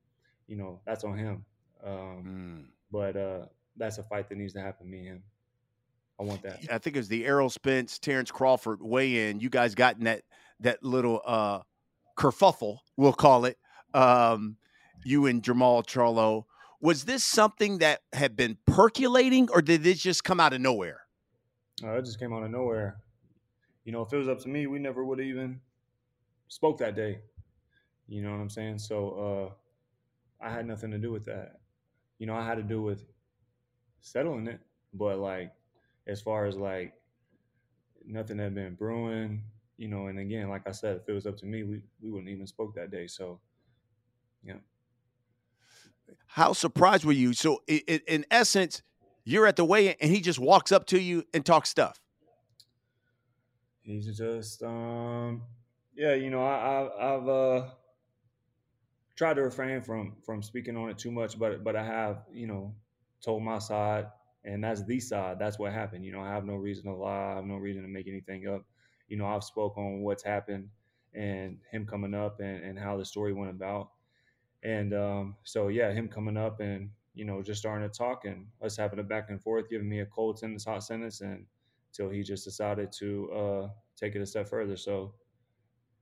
you 0.48 0.56
know, 0.56 0.80
that's 0.86 1.04
on 1.04 1.18
him. 1.18 1.44
Um, 1.84 2.24
mm. 2.26 2.66
But 2.90 3.18
uh, 3.18 3.46
that's 3.76 3.98
a 3.98 4.04
fight 4.04 4.30
that 4.30 4.38
needs 4.38 4.54
to 4.54 4.62
happen, 4.62 4.90
me 4.90 5.00
and 5.00 5.08
him. 5.08 5.24
I 6.20 6.24
want 6.24 6.42
that. 6.44 6.60
I 6.72 6.78
think 6.78 6.96
it 6.96 7.00
was 7.00 7.10
the 7.10 7.26
Errol 7.26 7.50
Spence, 7.50 8.00
Terrence 8.00 8.32
Crawford 8.32 8.82
weigh 8.82 9.30
in. 9.30 9.40
You 9.40 9.50
guys 9.50 9.76
got 9.76 9.98
in 9.98 10.06
that, 10.06 10.24
that 10.62 10.84
little 10.84 11.22
uh, 11.26 11.60
kerfuffle, 12.18 12.80
we'll 12.96 13.14
call 13.14 13.46
it. 13.46 13.58
Um, 13.94 14.58
you 15.06 15.28
and 15.28 15.44
Jermall 15.44 15.86
Charlo. 15.86 16.46
Was 16.82 17.06
this 17.06 17.24
something 17.24 17.80
that 17.80 18.02
had 18.14 18.36
been 18.36 18.58
percolating, 18.66 19.50
or 19.52 19.62
did 19.62 19.84
this 19.84 20.00
just 20.00 20.24
come 20.24 20.40
out 20.40 20.54
of 20.54 20.62
nowhere? 20.62 21.02
Uh, 21.84 21.98
it 21.98 22.06
just 22.06 22.20
came 22.20 22.34
out 22.34 22.44
of 22.44 22.52
nowhere. 22.52 22.98
You 23.84 23.92
know, 23.92 24.02
if 24.02 24.12
it 24.12 24.18
was 24.18 24.28
up 24.28 24.40
to 24.42 24.50
me, 24.50 24.68
we 24.68 24.80
never 24.80 25.04
would 25.04 25.20
have 25.20 25.28
even 25.28 25.62
spoke 26.48 26.78
that 26.80 26.96
day. 26.96 27.20
You 28.08 28.22
know 28.22 28.32
what 28.32 28.40
I'm 28.40 28.50
saying? 28.50 28.80
So 28.80 29.54
uh, 30.42 30.46
I 30.46 30.50
had 30.52 30.66
nothing 30.66 30.92
to 30.92 30.98
do 30.98 31.12
with 31.12 31.26
that. 31.26 31.60
You 32.20 32.28
know, 32.28 32.36
I 32.36 32.46
had 32.46 32.56
to 32.56 32.64
do 32.64 32.82
with 32.82 33.06
settling 34.02 34.48
it, 34.48 34.60
but 34.94 35.20
like 35.20 35.54
as 36.08 36.22
far 36.22 36.46
as 36.46 36.56
like 36.56 36.94
nothing 38.06 38.40
had 38.40 38.56
been 38.56 38.76
brewing, 38.76 39.44
you 39.78 39.88
know, 39.88 40.08
and 40.08 40.20
again, 40.20 40.50
like 40.50 40.68
I 40.68 40.72
said, 40.72 40.98
if 40.98 41.10
it 41.10 41.14
was 41.14 41.28
up 41.28 41.38
to 41.38 41.46
me, 41.46 41.64
we 41.64 41.82
we 42.02 42.10
wouldn't 42.10 42.30
even 42.30 42.48
spoke 42.48 42.76
that 42.76 42.90
day. 42.92 43.08
So, 43.08 43.40
yeah. 44.44 44.56
How 46.26 46.54
surprised 46.54 47.04
were 47.04 47.12
you? 47.12 47.34
So, 47.34 47.62
in, 47.68 48.00
in 48.08 48.26
essence, 48.32 48.82
you're 49.26 49.46
at 49.46 49.58
the 49.58 49.66
weigh-in, 49.66 49.96
and 50.00 50.10
he 50.10 50.22
just 50.22 50.40
walks 50.40 50.72
up 50.72 50.86
to 50.88 51.00
you 51.00 51.26
and 51.34 51.46
talks 51.46 51.70
stuff. 51.70 52.00
He's 53.82 54.18
just, 54.18 54.64
um, 54.64 55.44
yeah, 55.96 56.14
you 56.14 56.30
know, 56.30 56.42
I, 56.42 56.84
I, 56.84 57.16
I've 57.16 57.28
uh, 57.28 57.70
tried 59.16 59.36
to 59.36 59.42
refrain 59.42 59.82
from 59.82 60.16
from 60.26 60.42
speaking 60.42 60.78
on 60.78 60.90
it 60.90 60.98
too 60.98 61.12
much, 61.12 61.38
but 61.38 61.64
but 61.64 61.76
I 61.76 61.84
have, 61.84 62.24
you 62.32 62.48
know, 62.48 62.74
told 63.22 63.44
my 63.44 63.60
side, 63.60 64.08
and 64.48 64.64
that's 64.64 64.84
the 64.84 65.00
side. 65.00 65.38
That's 65.40 65.60
what 65.60 65.74
happened. 65.74 66.06
You 66.06 66.14
know, 66.14 66.22
I 66.22 66.30
have 66.30 66.46
no 66.46 66.56
reason 66.56 66.86
to 66.86 66.94
lie. 66.94 67.34
I 67.34 67.36
have 67.36 67.46
no 67.46 67.58
reason 67.58 67.84
to 67.84 67.90
make 67.90 68.08
anything 68.08 68.48
up. 68.48 68.64
You 69.10 69.18
know, 69.18 69.26
I've 69.26 69.44
spoke 69.44 69.78
on 69.78 70.02
what's 70.02 70.24
happened 70.24 70.70
and 71.14 71.58
him 71.72 71.86
coming 71.86 72.14
up 72.14 72.40
and, 72.40 72.64
and 72.64 72.80
how 72.80 72.98
the 72.98 73.06
story 73.06 73.34
went 73.34 73.52
about. 73.52 73.90
And 74.64 74.94
um, 74.94 75.36
so, 75.44 75.68
yeah, 75.68 75.92
him 75.92 76.08
coming 76.08 76.38
up 76.38 76.62
and, 76.62 76.90
you 77.14 77.26
know, 77.26 77.42
just 77.42 77.60
starting 77.60 77.88
to 77.88 77.96
talk 77.96 78.26
and 78.26 78.48
us 78.62 78.78
having 78.78 79.00
a 79.00 79.04
back 79.04 79.30
and 79.30 79.42
forth, 79.42 79.70
giving 79.70 79.90
me 79.90 80.00
a 80.00 80.06
cold 80.06 80.40
sentence, 80.40 80.66
hot 80.66 80.84
sentence, 80.84 81.22
and 81.22 81.46
until 81.92 82.12
he 82.12 82.24
just 82.24 82.46
decided 82.46 82.92
to 83.00 83.32
uh, 83.32 83.68
take 83.96 84.16
it 84.16 84.22
a 84.22 84.26
step 84.26 84.48
further. 84.48 84.78
So 84.78 85.14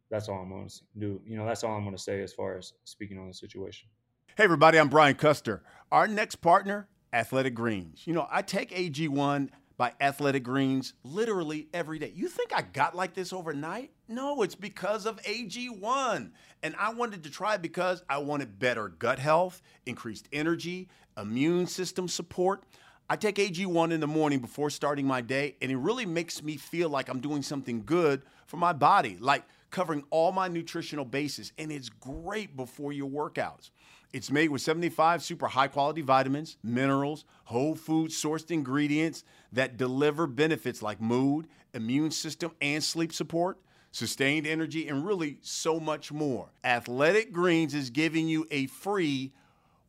that's 0.09 0.29
all 0.29 0.41
I'm 0.41 0.49
going 0.49 0.67
to 0.67 0.81
do. 0.99 1.19
You 1.25 1.37
know, 1.37 1.45
that's 1.45 1.63
all 1.63 1.75
I'm 1.75 1.83
going 1.83 1.95
to 1.95 2.01
say 2.01 2.21
as 2.21 2.33
far 2.33 2.57
as 2.57 2.73
speaking 2.83 3.17
on 3.17 3.27
the 3.27 3.33
situation. 3.33 3.89
Hey, 4.37 4.43
everybody, 4.43 4.77
I'm 4.77 4.89
Brian 4.89 5.15
Custer. 5.15 5.63
Our 5.91 6.07
next 6.07 6.35
partner 6.37 6.87
Athletic 7.15 7.55
Greens. 7.55 8.01
You 8.05 8.13
know, 8.13 8.27
I 8.29 8.41
take 8.41 8.71
AG1 8.71 9.47
by 9.77 9.93
Athletic 10.01 10.43
Greens 10.43 10.93
literally 11.03 11.69
every 11.73 11.97
day. 11.97 12.11
You 12.13 12.27
think 12.27 12.51
I 12.53 12.61
got 12.61 12.93
like 12.93 13.13
this 13.13 13.31
overnight? 13.31 13.91
No, 14.09 14.41
it's 14.41 14.53
because 14.53 15.05
of 15.05 15.21
AG1. 15.23 16.31
And 16.61 16.75
I 16.77 16.93
wanted 16.93 17.23
to 17.23 17.29
try 17.29 17.55
because 17.55 18.03
I 18.09 18.17
wanted 18.17 18.59
better 18.59 18.89
gut 18.89 19.17
health, 19.17 19.61
increased 19.85 20.27
energy, 20.33 20.89
immune 21.17 21.67
system 21.67 22.09
support. 22.09 22.63
I 23.09 23.15
take 23.15 23.35
AG1 23.35 23.91
in 23.91 24.01
the 24.01 24.07
morning 24.07 24.39
before 24.39 24.69
starting 24.69 25.07
my 25.07 25.21
day, 25.21 25.55
and 25.61 25.71
it 25.71 25.77
really 25.77 26.05
makes 26.05 26.43
me 26.43 26.57
feel 26.57 26.89
like 26.89 27.07
I'm 27.07 27.21
doing 27.21 27.43
something 27.43 27.83
good 27.85 28.23
for 28.45 28.57
my 28.57 28.73
body, 28.73 29.17
like 29.21 29.43
covering 29.71 30.03
all 30.09 30.31
my 30.31 30.47
nutritional 30.47 31.05
bases. 31.05 31.51
And 31.57 31.71
it's 31.71 31.89
great 31.89 32.55
before 32.55 32.93
your 32.93 33.09
workouts. 33.09 33.71
It's 34.13 34.31
made 34.31 34.49
with 34.49 34.61
75 34.61 35.21
super 35.21 35.47
high 35.47 35.67
quality 35.67 36.01
vitamins, 36.01 36.57
minerals, 36.63 37.25
whole 37.43 37.75
food 37.75 38.11
sourced 38.11 38.49
ingredients 38.49 39.23
that 39.51 39.77
deliver 39.77 40.25
benefits 40.27 40.81
like 40.81 41.01
mood, 41.01 41.47
immune 41.73 42.11
system, 42.11 42.51
and 42.61 42.83
sleep 42.83 43.11
support, 43.11 43.57
sustained 43.91 44.47
energy, 44.47 44.87
and 44.87 45.05
really 45.05 45.37
so 45.41 45.79
much 45.79 46.11
more. 46.11 46.47
Athletic 46.63 47.33
Greens 47.33 47.73
is 47.73 47.89
giving 47.89 48.27
you 48.27 48.47
a 48.51 48.67
free 48.67 49.33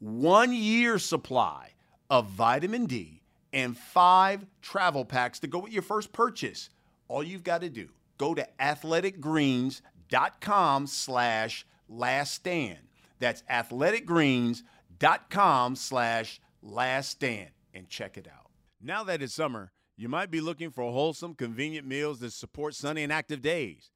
one 0.00 0.52
year 0.52 0.98
supply 0.98 1.70
of 2.10 2.26
vitamin 2.28 2.86
D 2.86 3.20
and 3.52 3.76
five 3.76 4.44
travel 4.60 5.04
packs 5.04 5.38
to 5.40 5.46
go 5.46 5.60
with 5.60 5.72
your 5.72 5.82
first 5.82 6.12
purchase. 6.12 6.68
All 7.08 7.22
you've 7.22 7.44
got 7.44 7.60
to 7.60 7.68
do, 7.68 7.88
go 8.18 8.34
to 8.34 8.46
athleticgreens.com 8.60 10.86
slash 10.86 11.66
last 11.88 12.34
stand 12.34 12.78
that's 13.18 13.42
athleticgreens.com 13.50 15.76
slash 15.76 16.40
last 16.62 17.10
stand 17.10 17.50
and 17.74 17.88
check 17.88 18.16
it 18.18 18.28
out. 18.28 18.50
Now 18.80 19.02
that 19.04 19.22
it's 19.22 19.34
summer, 19.34 19.72
you 19.96 20.08
might 20.08 20.30
be 20.30 20.40
looking 20.40 20.70
for 20.70 20.92
wholesome, 20.92 21.34
convenient 21.34 21.86
meals 21.86 22.20
that 22.20 22.32
support 22.32 22.74
sunny 22.74 23.02
and 23.02 23.12
active 23.12 23.42
days. 23.42 23.90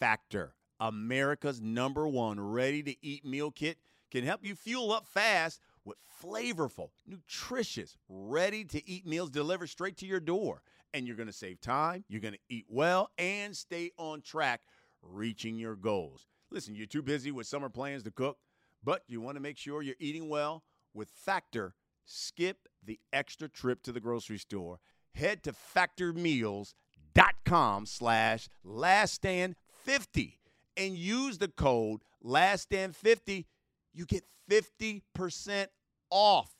Factor, 0.00 0.54
America's 0.80 1.60
number 1.60 2.08
one 2.08 2.40
ready 2.40 2.82
to 2.82 2.94
eat 3.04 3.24
meal 3.24 3.50
kit, 3.50 3.78
can 4.10 4.24
help 4.24 4.44
you 4.44 4.54
fuel 4.54 4.92
up 4.92 5.06
fast 5.06 5.60
with 5.84 5.98
flavorful, 6.22 6.90
nutritious, 7.06 7.96
ready 8.08 8.64
to 8.64 8.88
eat 8.88 9.06
meals 9.06 9.30
delivered 9.30 9.68
straight 9.68 9.96
to 9.98 10.06
your 10.06 10.20
door. 10.20 10.62
And 10.94 11.06
you're 11.06 11.16
going 11.16 11.28
to 11.28 11.32
save 11.32 11.60
time, 11.60 12.04
you're 12.08 12.20
going 12.20 12.34
to 12.34 12.40
eat 12.48 12.66
well, 12.68 13.10
and 13.18 13.56
stay 13.56 13.90
on 13.98 14.22
track 14.22 14.62
reaching 15.02 15.58
your 15.58 15.76
goals. 15.76 16.26
Listen, 16.50 16.74
you're 16.74 16.86
too 16.86 17.02
busy 17.02 17.30
with 17.30 17.46
summer 17.46 17.68
plans 17.68 18.02
to 18.04 18.10
cook 18.10 18.38
but 18.82 19.02
you 19.06 19.20
want 19.20 19.36
to 19.36 19.40
make 19.40 19.58
sure 19.58 19.82
you're 19.82 19.94
eating 19.98 20.28
well 20.28 20.64
with 20.94 21.10
Factor. 21.10 21.74
Skip 22.04 22.68
the 22.82 22.98
extra 23.12 23.48
trip 23.48 23.82
to 23.82 23.92
the 23.92 24.00
grocery 24.00 24.38
store. 24.38 24.78
Head 25.14 25.42
to 25.42 25.52
factormeals.com 25.52 27.86
slash 27.86 28.48
laststand50 28.64 30.34
and 30.76 30.96
use 30.96 31.38
the 31.38 31.48
code 31.48 32.02
laststand50. 32.24 33.46
You 33.92 34.06
get 34.06 34.22
50% 34.50 35.66
off. 36.10 36.54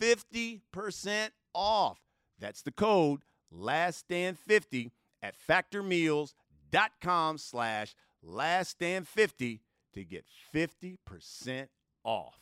50% 0.00 1.30
off. 1.54 2.00
That's 2.38 2.62
the 2.62 2.72
code 2.72 3.22
laststand50 3.54 4.90
at 5.22 5.34
factormeals.com 5.48 7.38
slash 7.38 7.94
last 8.22 8.70
stand 8.70 9.08
50 9.08 9.60
to 9.94 10.04
get 10.04 10.24
50% 10.54 11.68
off. 12.04 12.40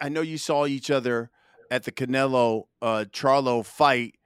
I 0.00 0.08
know 0.08 0.22
you 0.22 0.38
saw 0.38 0.66
each 0.66 0.90
other 0.90 1.30
at 1.70 1.84
the 1.84 1.92
Canelo 1.92 2.64
uh, 2.80 3.04
Charlo 3.10 3.64
fight. 3.64 4.16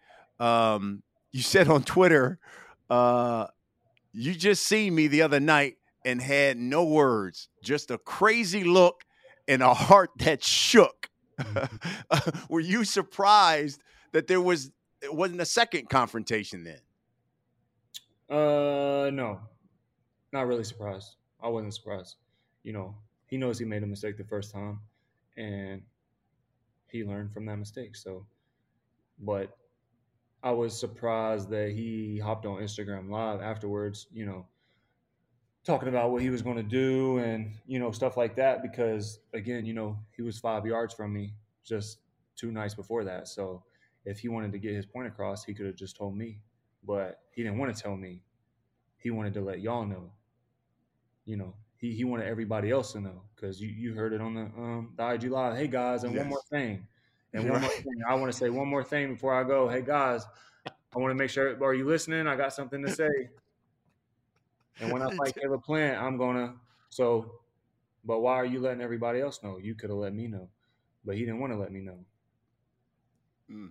Um, 0.40 1.02
you 1.32 1.42
said 1.42 1.68
on 1.68 1.82
Twitter, 1.82 2.38
uh, 2.88 3.46
you 4.12 4.34
just 4.34 4.64
seen 4.64 4.94
me 4.94 5.08
the 5.08 5.22
other 5.22 5.40
night 5.40 5.76
and 6.04 6.22
had 6.22 6.56
no 6.56 6.84
words, 6.84 7.48
just 7.62 7.90
a 7.90 7.98
crazy 7.98 8.64
look 8.64 9.04
and 9.46 9.62
a 9.62 9.74
heart 9.74 10.10
that 10.18 10.42
shook. 10.42 11.10
Were 12.48 12.60
you 12.60 12.84
surprised 12.84 13.80
that 14.12 14.26
there 14.26 14.40
was 14.40 14.70
it 15.06 15.14
wasn't 15.14 15.40
a 15.40 15.46
second 15.46 15.88
confrontation 15.88 16.64
then? 16.64 16.80
Uh, 18.28 19.08
no, 19.10 19.40
not 20.32 20.46
really 20.46 20.64
surprised. 20.64 21.14
I 21.40 21.48
wasn't 21.48 21.74
surprised. 21.74 22.16
You 22.64 22.72
know, 22.72 22.94
he 23.26 23.36
knows 23.36 23.58
he 23.58 23.64
made 23.64 23.84
a 23.84 23.86
mistake 23.86 24.16
the 24.16 24.24
first 24.24 24.52
time, 24.52 24.80
and 25.36 25.80
he 26.88 27.04
learned 27.04 27.32
from 27.32 27.46
that 27.46 27.56
mistake. 27.56 27.94
So, 27.94 28.26
but 29.20 29.56
I 30.42 30.50
was 30.50 30.78
surprised 30.78 31.50
that 31.50 31.70
he 31.70 32.18
hopped 32.18 32.46
on 32.46 32.60
Instagram 32.60 33.08
Live 33.08 33.40
afterwards. 33.40 34.08
You 34.12 34.26
know, 34.26 34.46
talking 35.64 35.88
about 35.88 36.10
what 36.10 36.20
he 36.20 36.30
was 36.30 36.42
going 36.42 36.56
to 36.56 36.62
do 36.64 37.18
and 37.18 37.52
you 37.66 37.78
know 37.78 37.92
stuff 37.92 38.16
like 38.16 38.34
that 38.36 38.60
because 38.60 39.20
again, 39.34 39.64
you 39.64 39.72
know, 39.72 39.96
he 40.16 40.22
was 40.22 40.38
five 40.40 40.66
yards 40.66 40.92
from 40.92 41.12
me 41.12 41.32
just 41.64 42.00
two 42.34 42.50
nights 42.50 42.74
before 42.74 43.04
that. 43.04 43.28
So 43.28 43.62
if 44.06 44.20
he 44.20 44.28
wanted 44.28 44.52
to 44.52 44.58
get 44.58 44.74
his 44.74 44.86
point 44.86 45.06
across, 45.06 45.44
he 45.44 45.52
could 45.52 45.66
have 45.66 45.76
just 45.76 45.96
told 45.96 46.16
me. 46.16 46.38
But 46.82 47.20
he 47.32 47.42
didn't 47.42 47.58
want 47.58 47.76
to 47.76 47.82
tell 47.82 47.96
me. 47.96 48.22
He 48.96 49.10
wanted 49.10 49.34
to 49.34 49.42
let 49.42 49.60
y'all 49.60 49.84
know 49.84 50.12
you 51.26 51.36
know, 51.36 51.52
he, 51.76 51.92
he 51.92 52.04
wanted 52.04 52.26
everybody 52.26 52.70
else 52.70 52.92
to 52.92 53.00
know 53.00 53.20
because 53.34 53.60
you, 53.60 53.68
you 53.68 53.92
heard 53.92 54.14
it 54.14 54.20
on 54.20 54.34
the 54.34 54.40
um 54.40 54.94
the 54.96 55.06
IG 55.06 55.24
live. 55.24 55.56
Hey 55.56 55.66
guys, 55.66 56.04
and 56.04 56.14
yes. 56.14 56.20
one 56.20 56.30
more 56.30 56.42
thing, 56.48 56.86
and 57.34 57.44
one 57.44 57.52
right. 57.52 57.62
more 57.62 57.70
thing. 57.70 58.00
I 58.08 58.14
want 58.14 58.32
to 58.32 58.38
say 58.38 58.48
one 58.48 58.68
more 58.68 58.84
thing 58.84 59.12
before 59.12 59.34
I 59.34 59.44
go. 59.44 59.68
Hey 59.68 59.82
guys, 59.82 60.24
I 60.66 60.98
want 60.98 61.10
to 61.10 61.16
make 61.16 61.28
sure. 61.28 61.62
Are 61.62 61.74
you 61.74 61.86
listening? 61.86 62.26
I 62.26 62.36
got 62.36 62.54
something 62.54 62.82
to 62.82 62.90
say. 62.90 63.28
And 64.80 64.92
when 64.92 65.02
I 65.02 65.14
fight 65.16 65.34
Caleb 65.40 65.64
Plant, 65.64 66.00
I'm 66.00 66.16
gonna. 66.16 66.54
So, 66.90 67.40
but 68.04 68.20
why 68.20 68.34
are 68.34 68.46
you 68.46 68.60
letting 68.60 68.80
everybody 68.80 69.20
else 69.20 69.42
know? 69.42 69.58
You 69.58 69.74
could 69.74 69.90
have 69.90 69.98
let 69.98 70.14
me 70.14 70.28
know, 70.28 70.48
but 71.04 71.16
he 71.16 71.22
didn't 71.22 71.40
want 71.40 71.52
to 71.52 71.58
let 71.58 71.72
me 71.72 71.80
know. 71.80 71.98
Mm. 73.50 73.70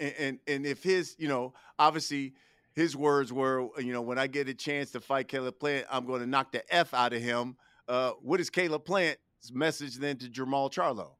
And, 0.00 0.14
and 0.18 0.38
and 0.46 0.66
if 0.66 0.82
his, 0.82 1.16
you 1.18 1.28
know, 1.28 1.54
obviously 1.78 2.34
his 2.74 2.96
words 2.96 3.32
were, 3.32 3.68
you 3.78 3.92
know, 3.92 4.02
when 4.02 4.18
I 4.18 4.26
get 4.26 4.48
a 4.48 4.54
chance 4.54 4.90
to 4.92 5.00
fight 5.00 5.28
Caleb 5.28 5.58
Plant, 5.58 5.86
I'm 5.90 6.06
going 6.06 6.20
to 6.20 6.26
knock 6.26 6.52
the 6.52 6.62
F 6.74 6.94
out 6.94 7.12
of 7.12 7.20
him. 7.20 7.56
Uh, 7.88 8.12
what 8.22 8.40
is 8.40 8.48
Caleb 8.48 8.84
Plant's 8.84 9.18
message 9.52 9.96
then 9.96 10.16
to 10.18 10.26
Jermall 10.28 10.72
Charlo? 10.72 11.10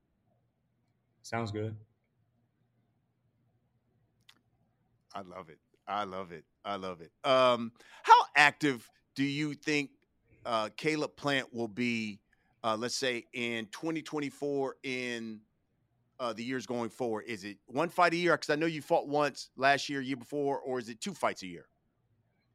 Sounds 1.23 1.50
good. 1.50 1.76
I 5.14 5.21
love 5.21 5.50
it. 5.50 5.59
I 5.87 6.04
love 6.04 6.33
it. 6.33 6.45
I 6.64 6.76
love 6.76 7.00
it. 7.00 7.11
Um, 7.28 7.73
how 8.02 8.23
active 8.35 8.88
do 9.14 9.25
you 9.25 9.54
think 9.54 9.90
uh, 10.47 10.71
Caleb 10.76 11.16
Plant 11.16 11.52
will 11.52 11.69
be, 11.69 12.21
uh, 12.64 12.76
let's 12.78 12.97
say, 12.97 13.25
in 13.33 13.66
2024 13.66 14.76
in– 14.85 15.40
uh, 16.21 16.33
the 16.33 16.45
years 16.45 16.66
going 16.66 16.90
forward? 16.90 17.25
Is 17.26 17.45
it 17.45 17.59
one 17.66 17.88
fight 17.88 18.12
a 18.12 18.16
year? 18.16 18.33
Because 18.33 18.50
I 18.50 18.57
know 18.57 18.66
you 18.66 18.83
fought 18.83 19.09
once 19.09 19.50
last 19.57 19.88
year, 19.88 20.00
year 20.00 20.16
before, 20.16 20.59
or 20.59 20.78
is 20.78 20.88
it 20.88 21.00
two 21.00 21.14
fights 21.14 21.42
a 21.42 21.47
year? 21.47 21.66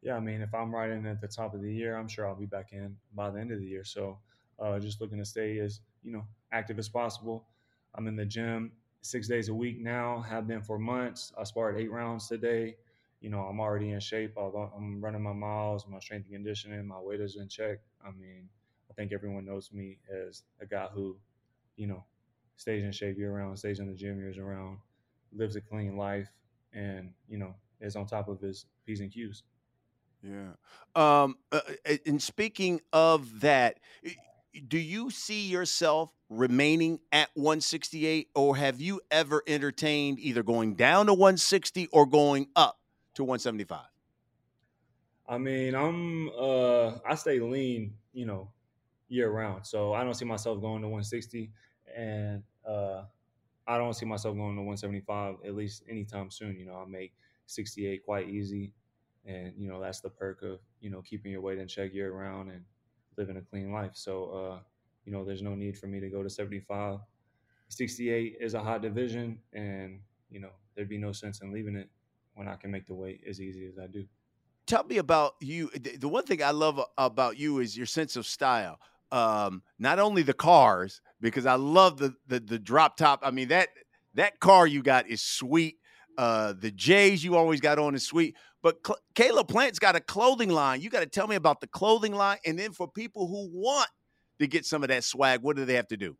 Yeah, 0.01 0.15
I 0.15 0.19
mean, 0.19 0.41
if 0.41 0.53
I'm 0.53 0.73
riding 0.73 1.05
at 1.07 1.21
the 1.21 1.27
top 1.27 1.53
of 1.53 1.61
the 1.61 1.73
year, 1.73 1.97
I'm 1.97 2.07
sure 2.07 2.27
I'll 2.27 2.35
be 2.35 2.45
back 2.45 2.71
in 2.71 2.95
by 3.15 3.29
the 3.29 3.39
end 3.39 3.51
of 3.51 3.59
the 3.59 3.65
year. 3.65 3.83
So, 3.83 4.19
uh, 4.59 4.79
just 4.79 5.01
looking 5.01 5.17
to 5.17 5.25
stay 5.25 5.59
as 5.59 5.81
you 6.03 6.11
know 6.11 6.25
active 6.51 6.79
as 6.79 6.89
possible. 6.89 7.47
I'm 7.95 8.07
in 8.07 8.15
the 8.15 8.25
gym 8.25 8.71
six 9.01 9.27
days 9.27 9.49
a 9.49 9.53
week 9.53 9.79
now. 9.79 10.21
Have 10.21 10.47
been 10.47 10.61
for 10.61 10.77
months. 10.77 11.33
I 11.37 11.43
sparred 11.43 11.77
eight 11.77 11.91
rounds 11.91 12.27
today, 12.27 12.75
you 13.21 13.29
know, 13.29 13.41
I'm 13.41 13.59
already 13.59 13.91
in 13.91 13.99
shape. 13.99 14.37
I'm 14.37 15.01
running 15.01 15.21
my 15.21 15.33
miles, 15.33 15.85
my 15.87 15.99
strength 15.99 16.25
and 16.25 16.33
conditioning, 16.33 16.85
my 16.85 16.99
weight 16.99 17.19
is 17.19 17.35
in 17.35 17.47
check. 17.47 17.79
I 18.05 18.11
mean, 18.11 18.49
I 18.89 18.93
think 18.93 19.11
everyone 19.11 19.45
knows 19.45 19.71
me 19.71 19.97
as 20.27 20.43
a 20.61 20.65
guy 20.65 20.87
who, 20.93 21.17
you 21.75 21.87
know, 21.87 22.03
stays 22.57 22.83
in 22.83 22.91
shape 22.91 23.17
year 23.17 23.31
round, 23.31 23.57
stays 23.57 23.79
in 23.79 23.87
the 23.87 23.93
gym 23.93 24.19
years 24.19 24.37
around, 24.37 24.79
lives 25.33 25.55
a 25.55 25.61
clean 25.61 25.95
life, 25.95 26.29
and 26.73 27.11
you 27.29 27.37
know, 27.37 27.55
is 27.79 27.95
on 27.95 28.05
top 28.05 28.27
of 28.27 28.41
his 28.41 28.65
p's 28.85 28.99
and 28.99 29.11
q's. 29.11 29.43
Yeah. 30.21 30.49
Um, 30.95 31.37
uh, 31.51 31.61
uh 31.87 31.97
and 32.05 32.21
speaking 32.21 32.81
of 32.91 33.41
that, 33.41 33.79
do 34.67 34.77
you 34.77 35.09
see 35.11 35.47
yourself 35.47 36.11
remaining 36.29 36.99
at 37.11 37.29
168, 37.35 38.29
or 38.35 38.57
have 38.57 38.81
you 38.81 38.99
ever 39.11 39.43
entertained 39.47 40.19
either 40.19 40.43
going 40.43 40.73
down 40.73 41.05
to 41.05 41.13
160 41.13 41.87
or 41.93 42.05
going 42.05 42.47
up 42.55 42.79
to 43.13 43.23
175? 43.23 43.79
I 45.29 45.37
mean, 45.37 45.75
I'm 45.75 46.29
uh 46.29 46.97
I 47.07 47.15
stay 47.15 47.39
lean, 47.39 47.93
you 48.13 48.25
know, 48.25 48.49
year 49.09 49.29
round. 49.29 49.65
So 49.65 49.93
I 49.93 50.03
don't 50.03 50.15
see 50.15 50.25
myself 50.25 50.59
going 50.61 50.81
to 50.81 50.87
160 50.87 51.51
and 51.95 52.43
uh 52.67 53.03
I 53.67 53.77
don't 53.77 53.93
see 53.93 54.05
myself 54.05 54.35
going 54.35 54.55
to 54.55 54.61
175 54.61 55.35
at 55.45 55.53
least 55.53 55.83
anytime 55.89 56.31
soon. 56.31 56.57
You 56.57 56.65
know, 56.65 56.75
I 56.75 56.85
make 56.89 57.13
68 57.47 58.05
quite 58.05 58.29
easy. 58.29 58.71
And, 59.25 59.53
you 59.57 59.67
know, 59.67 59.81
that's 59.81 59.99
the 59.99 60.09
perk 60.09 60.41
of, 60.41 60.59
you 60.79 60.89
know, 60.89 61.01
keeping 61.01 61.33
your 61.33 61.41
weight 61.41 61.59
in 61.59 61.67
check 61.67 61.93
year 61.93 62.13
round 62.13 62.49
and 62.49 62.63
living 63.17 63.35
a 63.35 63.41
clean 63.41 63.73
life. 63.73 63.91
So, 63.93 64.23
uh, 64.31 64.59
you 65.03 65.11
know, 65.11 65.25
there's 65.25 65.41
no 65.41 65.53
need 65.53 65.77
for 65.77 65.87
me 65.87 65.99
to 65.99 66.09
go 66.09 66.23
to 66.23 66.29
75. 66.29 66.99
68 67.67 68.37
is 68.39 68.53
a 68.53 68.61
hot 68.61 68.81
division, 68.81 69.39
and, 69.51 69.99
you 70.29 70.39
know, 70.39 70.51
there'd 70.73 70.87
be 70.87 70.97
no 70.97 71.11
sense 71.11 71.41
in 71.41 71.51
leaving 71.51 71.75
it 71.75 71.89
when 72.35 72.47
I 72.47 72.55
can 72.55 72.71
make 72.71 72.87
the 72.87 72.93
weight 72.93 73.21
as 73.27 73.41
easy 73.41 73.65
as 73.67 73.77
I 73.77 73.87
do. 73.87 74.05
Tell 74.65 74.85
me 74.85 74.97
about 74.97 75.33
you. 75.41 75.69
The 75.69 76.07
one 76.07 76.23
thing 76.23 76.41
I 76.41 76.51
love 76.51 76.79
about 76.97 77.37
you 77.37 77.59
is 77.59 77.75
your 77.75 77.85
sense 77.85 78.15
of 78.15 78.25
style. 78.25 78.79
Um, 79.11 79.63
not 79.79 79.99
only 79.99 80.23
the 80.23 80.33
cars, 80.33 81.01
because 81.21 81.45
I 81.45 81.55
love 81.55 81.97
the, 81.97 82.15
the 82.27 82.39
the 82.39 82.59
drop 82.59 82.97
top. 82.97 83.21
I 83.23 83.31
mean 83.31 83.49
that 83.49 83.69
that 84.13 84.39
car 84.39 84.67
you 84.67 84.81
got 84.81 85.07
is 85.07 85.21
sweet. 85.21 85.77
Uh, 86.17 86.53
the 86.57 86.71
J's 86.71 87.23
you 87.23 87.35
always 87.35 87.61
got 87.61 87.79
on 87.79 87.95
is 87.95 88.05
sweet. 88.05 88.35
But 88.63 88.77
Cl- 88.85 88.99
Caleb 89.13 89.47
Plant's 89.47 89.79
got 89.79 89.95
a 89.95 89.99
clothing 89.99 90.49
line. 90.49 90.81
You 90.81 90.89
got 90.89 91.01
to 91.01 91.05
tell 91.05 91.27
me 91.27 91.35
about 91.35 91.61
the 91.61 91.67
clothing 91.67 92.13
line, 92.13 92.37
and 92.45 92.57
then 92.57 92.71
for 92.71 92.87
people 92.87 93.27
who 93.27 93.49
want 93.51 93.89
to 94.39 94.47
get 94.47 94.65
some 94.65 94.83
of 94.83 94.89
that 94.89 95.03
swag, 95.03 95.41
what 95.41 95.55
do 95.55 95.65
they 95.65 95.75
have 95.75 95.87
to 95.89 95.97
do? 95.97 96.17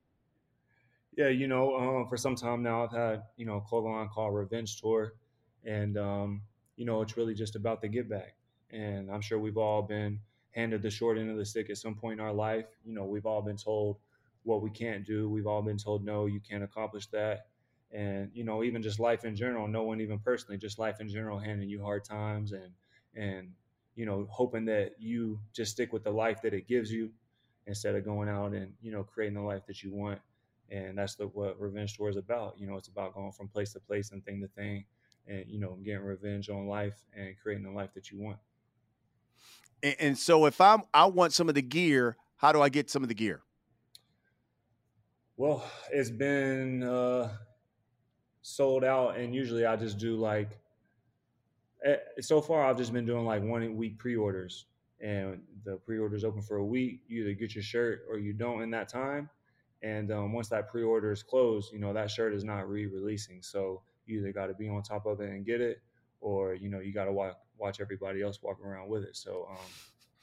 Yeah, 1.16 1.30
you 1.30 1.48
know, 1.48 1.75
um, 1.75 2.08
for 2.08 2.16
some 2.16 2.36
time 2.36 2.62
now, 2.62 2.84
I've 2.84 2.92
had 2.92 3.24
you 3.38 3.46
know 3.46 3.58
a 3.58 3.62
clothing 3.62 3.92
line 3.92 4.08
called 4.08 4.36
Revenge 4.36 4.80
Tour, 4.80 5.13
and 5.66 5.98
um, 5.98 6.42
you 6.75 6.86
know 6.86 7.01
it's 7.01 7.18
really 7.18 7.34
just 7.34 7.56
about 7.56 7.82
the 7.82 7.88
get 7.88 8.08
back. 8.08 8.36
And 8.70 9.10
I'm 9.10 9.22
sure 9.22 9.39
we've 9.39 9.58
all 9.58 9.82
been 9.82 10.20
handed 10.51 10.82
the 10.82 10.89
short 10.89 11.18
end 11.18 11.32
of 11.32 11.38
the 11.38 11.46
stick 11.46 11.70
at 11.70 11.77
some 11.77 11.96
point 11.96 12.20
in 12.20 12.25
our 12.25 12.34
life. 12.34 12.66
You 12.86 12.94
know, 12.94 13.06
we've 13.06 13.25
all 13.25 13.42
been 13.42 13.58
told 13.58 13.98
what 14.48 14.62
we 14.62 14.70
can't 14.70 15.06
do. 15.06 15.30
We've 15.30 15.46
all 15.46 15.62
been 15.62 15.77
told, 15.77 16.06
no, 16.06 16.25
you 16.25 16.39
can't 16.39 16.63
accomplish 16.63 17.08
that. 17.08 17.48
And 17.92 18.32
you 18.34 18.44
know 18.44 18.63
even 18.63 18.82
just 18.82 19.00
life 19.00 19.24
in 19.24 19.34
general 19.34 19.66
no 19.66 19.84
one 19.84 20.01
even 20.01 20.20
personally 20.20 20.58
just 20.58 20.77
life 20.77 21.00
in 21.00 21.08
general 21.08 21.39
handing 21.39 21.70
you 21.70 21.82
hard 21.82 22.04
times 22.04 22.51
and 22.51 22.74
and 23.16 23.54
you 23.96 24.06
know 24.06 24.27
hoping 24.30 24.66
that 24.66 24.96
you 25.00 25.39
just 25.54 25.72
stick 25.72 25.94
with 25.94 26.04
the 26.04 26.12
life 26.12 26.42
that 26.42 26.54
it 26.54 26.68
gives 26.68 26.92
you 26.92 27.12
instead 27.66 27.96
of 27.96 28.04
going 28.04 28.27
out 28.27 28.51
and 28.51 28.74
you 28.82 28.92
know 28.92 29.04
creating 29.04 29.36
the 29.36 29.42
life 29.42 29.66
that 29.68 29.84
you 29.84 29.94
want. 29.94 30.20
And 30.70 30.98
that's 30.98 31.16
the, 31.16 31.27
what 31.27 31.58
revenge 31.62 31.96
tour 31.96 32.10
is 32.10 32.18
about. 32.18 32.60
You 32.60 32.68
know 32.68 32.75
it's 32.75 32.89
about 32.89 33.13
going 33.13 33.32
from 33.32 33.48
place 33.48 33.72
to 33.72 33.80
place 33.80 34.12
and 34.12 34.22
thing 34.25 34.42
to 34.42 34.50
thing 34.50 34.84
and 35.25 35.46
you 35.48 35.60
know 35.60 35.77
getting 35.84 36.01
revenge 36.01 36.50
on 36.50 36.68
life 36.68 37.06
and 37.16 37.36
creating 37.42 37.63
the 37.63 37.72
life 37.72 37.94
that 37.94 38.12
you 38.12 38.20
want. 38.20 38.38
And, 39.82 39.96
and 40.00 40.18
so 40.18 40.46
if 40.46 40.60
i'm 40.60 40.82
i 40.94 41.06
want 41.06 41.34
some 41.34 41.50
of 41.50 41.56
the 41.56 41.62
gear 41.62 42.18
how 42.38 42.51
do 42.51 42.62
i 42.62 42.70
get 42.70 42.89
some 42.89 43.04
of 43.04 43.10
the 43.10 43.16
gear 43.16 43.42
well 45.38 45.63
it's 45.92 46.09
been 46.09 46.83
uh 46.83 47.29
sold 48.48 48.83
out, 48.85 49.18
and 49.18 49.35
usually 49.35 49.66
I 49.66 49.75
just 49.75 49.98
do 49.98 50.16
like. 50.16 50.57
Eh, 51.85 51.98
so 52.22 52.42
far, 52.42 52.66
I've 52.66 52.77
just 52.77 52.94
been 52.94 53.05
doing 53.05 53.25
like 53.25 53.44
one 53.44 53.75
week 53.75 54.00
pre-orders, 54.00 54.66
and 55.01 55.42
the 55.66 55.77
pre-orders 55.77 56.24
open 56.24 56.42
for 56.42 56.57
a 56.57 56.66
week. 56.66 57.01
You 57.07 57.24
either 57.24 57.33
get 57.33 57.53
your 57.55 57.64
shirt 57.64 58.03
or 58.09 58.18
you 58.18 58.33
don't 58.33 58.61
in 58.61 58.72
that 58.72 58.88
time, 58.88 59.29
and 59.83 60.11
um, 60.11 60.33
once 60.33 60.48
that 60.50 60.70
pre-order 60.70 61.11
is 61.11 61.24
closed, 61.24 61.74
you 61.74 61.79
know 61.79 61.94
that 61.94 62.09
shirt 62.09 62.33
is 62.33 62.44
not 62.44 62.70
re-releasing. 62.70 63.42
So 63.42 63.81
you 64.05 64.20
either 64.20 64.31
got 64.31 64.48
to 64.48 64.53
be 64.53 64.70
on 64.70 64.81
top 64.81 65.05
of 65.05 65.20
it 65.20 65.29
and 65.29 65.46
get 65.46 65.61
it, 65.61 65.81
or 66.22 66.55
you 66.55 66.70
know 66.70 66.79
you 66.79 66.94
got 66.94 67.05
to 67.05 67.11
watch 67.11 67.35
watch 67.57 67.81
everybody 67.81 68.24
else 68.24 68.42
walk 68.42 68.59
around 68.64 68.88
with 68.88 69.03
it. 69.03 69.18
So 69.18 69.48
um, 69.51 69.57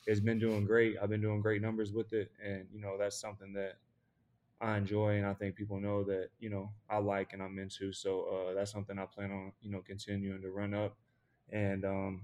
it's 0.07 0.21
been 0.21 0.39
doing 0.39 0.65
great. 0.65 0.97
I've 1.01 1.11
been 1.11 1.21
doing 1.21 1.43
great 1.43 1.61
numbers 1.61 1.93
with 1.93 2.13
it, 2.15 2.33
and 2.43 2.67
you 2.73 2.81
know 2.81 2.97
that's 2.99 3.21
something 3.21 3.53
that 3.53 3.75
I 4.65 4.79
enjoy 4.79 5.17
and 5.19 5.27
I 5.27 5.35
think 5.35 5.57
people 5.57 5.79
know 5.79 6.03
that 6.05 6.31
you 6.41 6.49
know 6.49 6.71
I 6.89 6.99
like 6.99 7.35
and 7.35 7.43
I'm 7.43 7.59
into. 7.59 7.93
So 7.93 8.25
uh, 8.25 8.55
that's 8.55 8.73
something 8.73 8.99
I 8.99 9.05
plan 9.05 9.31
on 9.31 9.53
you 9.61 9.71
know 9.71 9.83
continuing 9.87 10.41
to 10.41 10.51
run 10.51 10.73
up. 10.73 10.97
And 11.53 11.85
um, 11.85 12.23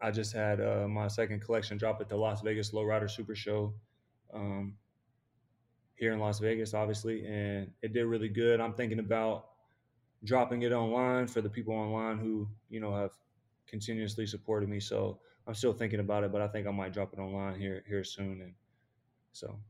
I 0.00 0.10
just 0.10 0.32
had 0.32 0.60
uh, 0.60 0.88
my 0.88 1.06
second 1.06 1.40
collection 1.40 1.78
drop 1.78 2.00
at 2.00 2.08
the 2.08 2.16
Las 2.16 2.42
Vegas 2.42 2.72
Lowrider 2.72 3.08
Super 3.08 3.36
Show 3.36 3.72
um, 4.34 4.74
here 5.94 6.12
in 6.12 6.18
Las 6.18 6.40
Vegas, 6.40 6.74
obviously, 6.74 7.24
and 7.24 7.70
it 7.80 7.92
did 7.92 8.06
really 8.06 8.28
good. 8.28 8.60
I'm 8.60 8.74
thinking 8.74 8.98
about 8.98 9.50
dropping 10.24 10.62
it 10.62 10.72
online 10.72 11.28
for 11.28 11.40
the 11.42 11.48
people 11.48 11.74
online 11.74 12.18
who 12.18 12.48
you 12.70 12.80
know 12.80 12.92
have 12.92 13.12
continuously 13.68 14.26
supported 14.26 14.68
me. 14.68 14.80
So 14.80 15.20
I'm 15.46 15.54
still 15.54 15.72
thinking 15.72 16.00
about 16.00 16.24
it, 16.24 16.32
but 16.32 16.40
I 16.40 16.48
think 16.48 16.66
I 16.66 16.72
might 16.72 16.92
drop 16.92 17.12
it 17.12 17.20
online 17.20 17.60
here 17.60 17.84
here 17.86 18.02
soon. 18.02 18.40
And 18.40 18.54
so 19.32 19.60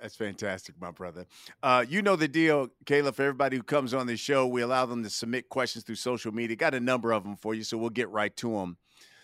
that's 0.00 0.16
fantastic, 0.16 0.74
my 0.80 0.90
brother. 0.90 1.26
Uh, 1.62 1.84
you 1.88 2.02
know 2.02 2.16
the 2.16 2.28
deal, 2.28 2.70
Caleb. 2.84 3.14
For 3.14 3.22
everybody 3.22 3.56
who 3.56 3.62
comes 3.62 3.94
on 3.94 4.06
the 4.06 4.16
show, 4.16 4.46
we 4.46 4.62
allow 4.62 4.86
them 4.86 5.02
to 5.02 5.10
submit 5.10 5.48
questions 5.48 5.84
through 5.84 5.96
social 5.96 6.32
media. 6.32 6.56
Got 6.56 6.74
a 6.74 6.80
number 6.80 7.12
of 7.12 7.24
them 7.24 7.36
for 7.36 7.54
you, 7.54 7.62
so 7.62 7.78
we'll 7.78 7.90
get 7.90 8.08
right 8.10 8.34
to 8.36 8.52
them. 8.52 8.76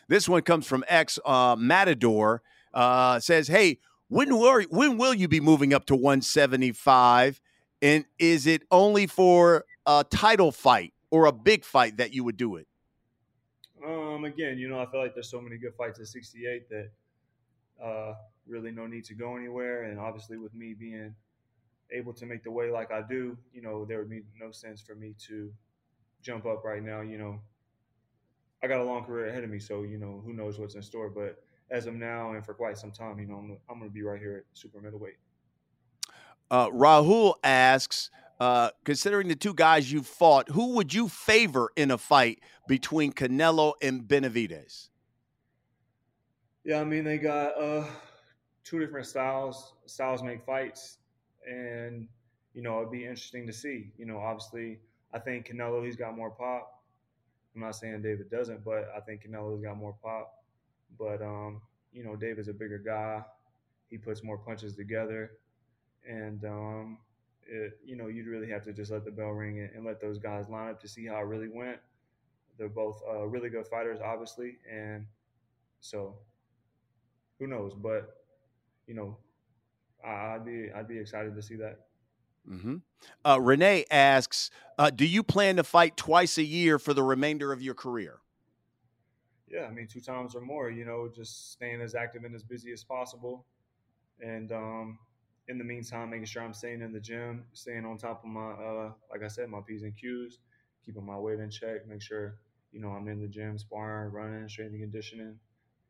This 0.08 0.28
one 0.28 0.42
comes 0.42 0.66
from 0.66 0.84
X 0.88 1.18
uh, 1.24 1.56
Matador. 1.58 2.42
Uh, 2.74 3.20
says, 3.20 3.48
"Hey, 3.48 3.78
when 4.08 4.36
will 4.36 4.62
when 4.70 4.98
will 4.98 5.14
you 5.14 5.28
be 5.28 5.40
moving 5.40 5.74
up 5.74 5.86
to 5.86 5.94
175? 5.94 7.40
And 7.80 8.04
is 8.18 8.46
it 8.46 8.62
only 8.70 9.06
for 9.06 9.64
a 9.86 10.04
title 10.08 10.52
fight 10.52 10.94
or 11.10 11.26
a 11.26 11.32
big 11.32 11.64
fight 11.64 11.96
that 11.96 12.12
you 12.12 12.24
would 12.24 12.36
do 12.36 12.56
it?" 12.56 12.66
Um, 13.84 14.24
again, 14.24 14.58
you 14.58 14.68
know, 14.68 14.80
I 14.80 14.86
feel 14.86 15.00
like 15.00 15.14
there's 15.14 15.30
so 15.30 15.40
many 15.40 15.58
good 15.58 15.74
fights 15.76 15.98
at 15.98 16.06
68 16.06 16.68
that 16.70 16.90
uh, 17.82 18.14
really 18.46 18.70
no 18.70 18.86
need 18.86 19.04
to 19.06 19.14
go 19.14 19.36
anywhere. 19.36 19.84
And 19.84 19.98
obviously, 19.98 20.38
with 20.38 20.54
me 20.54 20.74
being 20.74 21.14
able 21.90 22.12
to 22.14 22.26
make 22.26 22.42
the 22.42 22.50
way 22.50 22.70
like 22.70 22.90
I 22.90 23.02
do, 23.02 23.36
you 23.52 23.62
know, 23.62 23.84
there 23.84 23.98
would 23.98 24.10
be 24.10 24.22
no 24.40 24.50
sense 24.50 24.80
for 24.80 24.94
me 24.94 25.14
to 25.28 25.52
jump 26.22 26.46
up 26.46 26.64
right 26.64 26.82
now. 26.82 27.00
You 27.00 27.18
know, 27.18 27.40
I 28.62 28.66
got 28.66 28.80
a 28.80 28.84
long 28.84 29.04
career 29.04 29.28
ahead 29.28 29.44
of 29.44 29.50
me, 29.50 29.58
so 29.58 29.82
you 29.82 29.98
know, 29.98 30.22
who 30.24 30.32
knows 30.32 30.58
what's 30.58 30.74
in 30.74 30.82
store. 30.82 31.10
But 31.10 31.42
as 31.70 31.86
of 31.86 31.94
now 31.94 32.32
and 32.32 32.44
for 32.44 32.54
quite 32.54 32.78
some 32.78 32.92
time, 32.92 33.18
you 33.18 33.26
know, 33.26 33.36
I'm, 33.36 33.58
I'm 33.68 33.78
going 33.78 33.90
to 33.90 33.94
be 33.94 34.02
right 34.02 34.20
here 34.20 34.38
at 34.38 34.58
super 34.58 34.80
middleweight. 34.80 35.16
Uh, 36.50 36.68
Rahul 36.68 37.34
asks, 37.42 38.10
uh, 38.38 38.70
considering 38.84 39.28
the 39.28 39.34
two 39.34 39.54
guys 39.54 39.90
you 39.90 40.02
fought, 40.02 40.50
who 40.50 40.74
would 40.74 40.92
you 40.92 41.08
favor 41.08 41.70
in 41.76 41.90
a 41.90 41.96
fight 41.96 42.40
between 42.68 43.12
Canelo 43.12 43.72
and 43.80 44.02
Benavidez? 44.02 44.90
Yeah, 46.64 46.80
I 46.80 46.84
mean 46.84 47.04
they 47.04 47.18
got 47.18 47.58
uh, 47.58 47.84
two 48.64 48.78
different 48.78 49.06
styles. 49.06 49.74
Styles 49.86 50.22
make 50.22 50.44
fights, 50.44 50.98
and 51.46 52.08
you 52.54 52.62
know 52.62 52.78
it'd 52.78 52.92
be 52.92 53.02
interesting 53.02 53.46
to 53.46 53.52
see. 53.52 53.92
You 53.96 54.06
know, 54.06 54.18
obviously, 54.18 54.80
I 55.12 55.18
think 55.18 55.48
Canelo 55.48 55.84
he's 55.84 55.96
got 55.96 56.16
more 56.16 56.30
pop. 56.30 56.82
I'm 57.54 57.60
not 57.60 57.76
saying 57.76 58.02
David 58.02 58.30
doesn't, 58.30 58.64
but 58.64 58.90
I 58.96 59.00
think 59.00 59.26
Canelo's 59.26 59.62
got 59.62 59.76
more 59.76 59.94
pop. 60.02 60.42
But 60.98 61.22
um, 61.22 61.60
you 61.92 62.04
know, 62.04 62.16
David's 62.16 62.48
a 62.48 62.54
bigger 62.54 62.78
guy. 62.78 63.22
He 63.90 63.98
puts 63.98 64.22
more 64.22 64.38
punches 64.38 64.74
together, 64.74 65.32
and 66.08 66.44
um, 66.44 66.98
it, 67.46 67.78
you 67.84 67.96
know, 67.96 68.06
you'd 68.06 68.26
really 68.26 68.48
have 68.50 68.64
to 68.64 68.72
just 68.72 68.90
let 68.90 69.04
the 69.04 69.10
bell 69.10 69.30
ring 69.30 69.60
and, 69.60 69.70
and, 69.74 69.84
let 69.84 70.00
those 70.00 70.18
guys 70.18 70.48
line 70.48 70.70
up 70.70 70.80
to 70.80 70.88
see 70.88 71.06
how 71.06 71.18
it 71.18 71.26
really 71.26 71.48
went. 71.48 71.78
They're 72.58 72.68
both 72.68 73.02
uh, 73.08 73.26
really 73.26 73.50
good 73.50 73.66
fighters, 73.66 73.98
obviously, 74.02 74.56
and 74.70 75.06
so 75.80 76.16
who 77.38 77.46
knows? 77.46 77.74
But 77.74 78.21
you 78.86 78.94
know, 78.94 79.18
I'd 80.04 80.44
be 80.44 80.70
I'd 80.74 80.88
be 80.88 80.98
excited 80.98 81.34
to 81.34 81.42
see 81.42 81.56
that. 81.56 81.80
Mm-hmm. 82.48 82.76
Uh, 83.24 83.38
Renee 83.40 83.84
asks, 83.90 84.50
uh, 84.78 84.90
"Do 84.90 85.06
you 85.06 85.22
plan 85.22 85.56
to 85.56 85.64
fight 85.64 85.96
twice 85.96 86.38
a 86.38 86.42
year 86.42 86.78
for 86.78 86.92
the 86.92 87.02
remainder 87.02 87.52
of 87.52 87.62
your 87.62 87.74
career?" 87.74 88.20
Yeah, 89.48 89.64
I 89.64 89.70
mean, 89.70 89.86
two 89.86 90.00
times 90.00 90.34
or 90.34 90.40
more. 90.40 90.70
You 90.70 90.84
know, 90.84 91.08
just 91.14 91.52
staying 91.52 91.80
as 91.80 91.94
active 91.94 92.24
and 92.24 92.34
as 92.34 92.42
busy 92.42 92.72
as 92.72 92.82
possible, 92.82 93.46
and 94.20 94.50
um, 94.50 94.98
in 95.48 95.58
the 95.58 95.64
meantime, 95.64 96.10
making 96.10 96.26
sure 96.26 96.42
I'm 96.42 96.54
staying 96.54 96.82
in 96.82 96.92
the 96.92 97.00
gym, 97.00 97.44
staying 97.52 97.84
on 97.84 97.98
top 97.98 98.24
of 98.24 98.30
my, 98.30 98.52
uh, 98.52 98.92
like 99.10 99.22
I 99.22 99.28
said, 99.28 99.48
my 99.48 99.60
p's 99.66 99.82
and 99.82 99.96
q's, 99.96 100.38
keeping 100.84 101.04
my 101.04 101.16
weight 101.16 101.38
in 101.38 101.50
check, 101.50 101.86
make 101.86 102.02
sure 102.02 102.38
you 102.72 102.80
know, 102.80 102.88
I'm 102.88 103.06
in 103.08 103.20
the 103.20 103.28
gym, 103.28 103.58
sparring, 103.58 104.12
running, 104.12 104.48
strength 104.48 104.72
and 104.72 104.80
conditioning, 104.80 105.38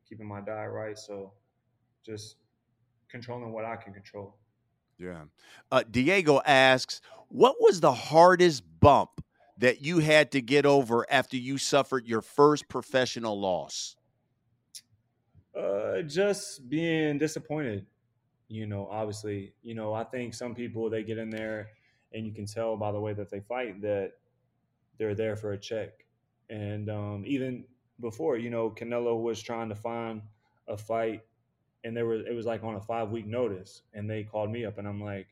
keeping 0.09 0.27
my 0.27 0.41
diet 0.41 0.73
right. 0.73 0.99
So 0.99 1.33
just 2.05 2.37
controlling 3.13 3.53
what 3.53 3.65
I 3.65 3.77
can 3.77 3.93
control. 3.93 4.35
Yeah. 4.99 5.25
Uh, 5.71 5.85
Diego 5.89 6.41
asks, 6.45 7.01
what 7.29 7.57
was 7.61 7.81
the 7.81 7.93
hardest 7.93 8.65
bump 8.81 9.25
that 9.59 9.83
you 9.83 10.01
had 10.01 10.33
to 10.33 10.41
get 10.41 10.67
over 10.67 11.07
after 11.11 11.37
you 11.37 11.59
suffered 11.59 12.09
your 12.09 12.23
first 12.23 12.69
professional 12.69 13.39
loss? 13.39 13.95
Uh, 15.57 16.03
just 16.03 16.69
being 16.69 17.19
disappointed. 17.19 17.87
You 18.49 18.67
know, 18.67 18.89
obviously, 18.91 19.55
you 19.63 19.75
know, 19.75 19.93
I 19.93 20.05
think 20.05 20.35
some 20.35 20.55
people 20.55 20.91
they 20.91 21.03
get 21.03 21.19
in 21.19 21.31
there 21.31 21.69
and 22.13 22.27
you 22.27 22.33
can 22.33 22.47
tell 22.47 22.77
by 22.77 22.93
the 22.93 23.01
way 23.01 23.13
that 23.15 23.31
they 23.31 23.41
fight 23.41 23.81
that 23.83 24.13
they're 24.99 25.15
there 25.15 25.37
for 25.37 25.53
a 25.53 25.59
check. 25.59 25.91
And 26.51 26.91
um, 26.91 27.25
even 27.27 27.65
before, 28.01 28.37
you 28.37 28.51
know, 28.51 28.71
Canelo 28.71 29.21
was 29.21 29.41
trying 29.41 29.69
to 29.71 29.75
find 29.75 30.23
a 30.69 30.77
fight, 30.77 31.23
and 31.85 31.97
there 31.97 32.07
was 32.07 32.23
it 32.29 32.35
was 32.35 32.47
like 32.47 32.63
on 32.63 32.77
a 32.77 32.81
five 32.81 33.11
week 33.11 33.27
notice, 33.27 33.83
and 33.93 34.09
they 34.09 34.23
called 34.23 34.51
me 34.51 34.65
up, 34.65 34.79
and 34.79 34.87
I'm 34.87 35.03
like, 35.03 35.27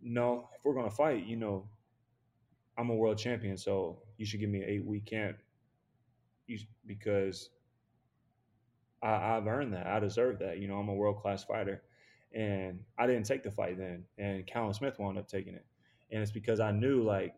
no, 0.00 0.48
if 0.56 0.64
we're 0.64 0.74
gonna 0.74 0.90
fight, 0.90 1.26
you 1.26 1.36
know, 1.36 1.68
I'm 2.78 2.90
a 2.90 2.94
world 2.94 3.18
champion, 3.18 3.56
so 3.56 3.98
you 4.16 4.26
should 4.26 4.40
give 4.40 4.50
me 4.50 4.62
an 4.62 4.68
eight 4.68 4.84
week 4.84 5.06
camp, 5.06 5.38
you, 6.46 6.58
because 6.86 7.50
I, 9.02 9.36
I've 9.36 9.46
earned 9.46 9.74
that, 9.74 9.86
I 9.86 9.98
deserve 9.98 10.38
that. 10.40 10.58
You 10.58 10.68
know, 10.68 10.76
I'm 10.76 10.88
a 10.88 10.94
world 10.94 11.20
class 11.20 11.44
fighter, 11.44 11.82
and 12.32 12.80
I 12.98 13.06
didn't 13.06 13.26
take 13.26 13.42
the 13.42 13.50
fight 13.50 13.78
then, 13.78 14.04
and 14.18 14.46
Callum 14.46 14.72
Smith 14.72 14.98
wound 14.98 15.18
up 15.18 15.28
taking 15.28 15.54
it, 15.54 15.66
and 16.10 16.22
it's 16.22 16.32
because 16.32 16.60
I 16.60 16.70
knew 16.70 17.02
like 17.02 17.34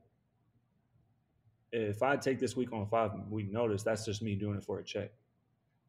if 1.73 2.03
I 2.03 2.17
take 2.17 2.39
this 2.39 2.57
week 2.57 2.73
on 2.73 2.83
a 2.83 2.87
five 2.87 3.13
week 3.31 3.51
notice, 3.51 3.83
that's 3.83 4.05
just 4.05 4.23
me 4.23 4.35
doing 4.35 4.57
it 4.57 4.65
for 4.65 4.79
a 4.79 4.85
check. 4.85 5.11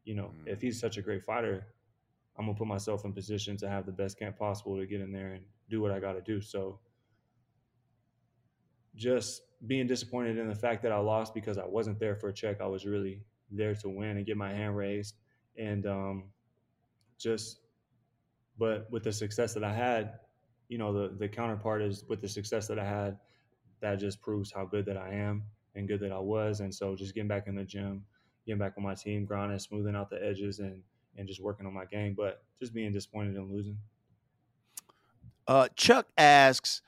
You 0.04 0.14
know, 0.14 0.32
mm. 0.42 0.46
if 0.46 0.60
he's 0.60 0.80
such 0.80 0.96
a 0.96 1.02
great 1.02 1.22
fighter, 1.22 1.66
I'm 2.38 2.46
gonna 2.46 2.56
put 2.56 2.66
myself 2.66 3.04
in 3.04 3.12
position 3.12 3.56
to 3.58 3.68
have 3.68 3.86
the 3.86 3.92
best 3.92 4.18
camp 4.18 4.38
possible 4.38 4.78
to 4.78 4.86
get 4.86 5.00
in 5.00 5.12
there 5.12 5.32
and 5.32 5.44
do 5.68 5.80
what 5.80 5.90
I 5.90 6.00
got 6.00 6.12
to 6.12 6.20
do. 6.20 6.40
So, 6.40 6.80
just 8.96 9.42
being 9.66 9.86
disappointed 9.86 10.38
in 10.38 10.48
the 10.48 10.54
fact 10.54 10.82
that 10.82 10.92
I 10.92 10.98
lost 10.98 11.34
because 11.34 11.58
I 11.58 11.66
wasn't 11.66 11.98
there 11.98 12.16
for 12.16 12.28
a 12.28 12.32
check. 12.32 12.60
I 12.60 12.66
was 12.66 12.86
really 12.86 13.22
there 13.50 13.74
to 13.74 13.88
win 13.88 14.16
and 14.16 14.26
get 14.26 14.36
my 14.36 14.52
hand 14.52 14.76
raised, 14.76 15.16
and 15.56 15.86
um, 15.86 16.24
just, 17.18 17.60
but 18.58 18.90
with 18.90 19.02
the 19.02 19.12
success 19.12 19.54
that 19.54 19.64
I 19.64 19.74
had, 19.74 20.14
you 20.68 20.78
know, 20.78 20.92
the 20.92 21.14
the 21.16 21.28
counterpart 21.28 21.82
is 21.82 22.04
with 22.08 22.20
the 22.20 22.28
success 22.28 22.66
that 22.68 22.78
I 22.78 22.88
had, 22.88 23.18
that 23.80 23.96
just 23.96 24.20
proves 24.20 24.52
how 24.52 24.64
good 24.64 24.86
that 24.86 24.96
I 24.96 25.14
am 25.14 25.44
and 25.74 25.88
good 25.88 26.00
that 26.00 26.12
I 26.12 26.18
was. 26.18 26.60
And 26.60 26.74
so 26.74 26.94
just 26.94 27.14
getting 27.14 27.28
back 27.28 27.46
in 27.46 27.54
the 27.54 27.64
gym, 27.64 28.04
getting 28.50 28.58
back 28.58 28.74
on 28.76 28.82
my 28.82 28.94
team, 28.94 29.24
grinding, 29.24 29.58
smoothing 29.60 29.94
out 29.94 30.10
the 30.10 30.22
edges, 30.24 30.58
and 30.58 30.82
and 31.16 31.28
just 31.28 31.40
working 31.40 31.66
on 31.66 31.72
my 31.72 31.84
game. 31.84 32.14
But 32.16 32.42
just 32.58 32.74
being 32.74 32.92
disappointed 32.92 33.36
in 33.36 33.50
losing. 33.50 33.78
Uh, 35.46 35.68
Chuck 35.76 36.08
asks, 36.18 36.82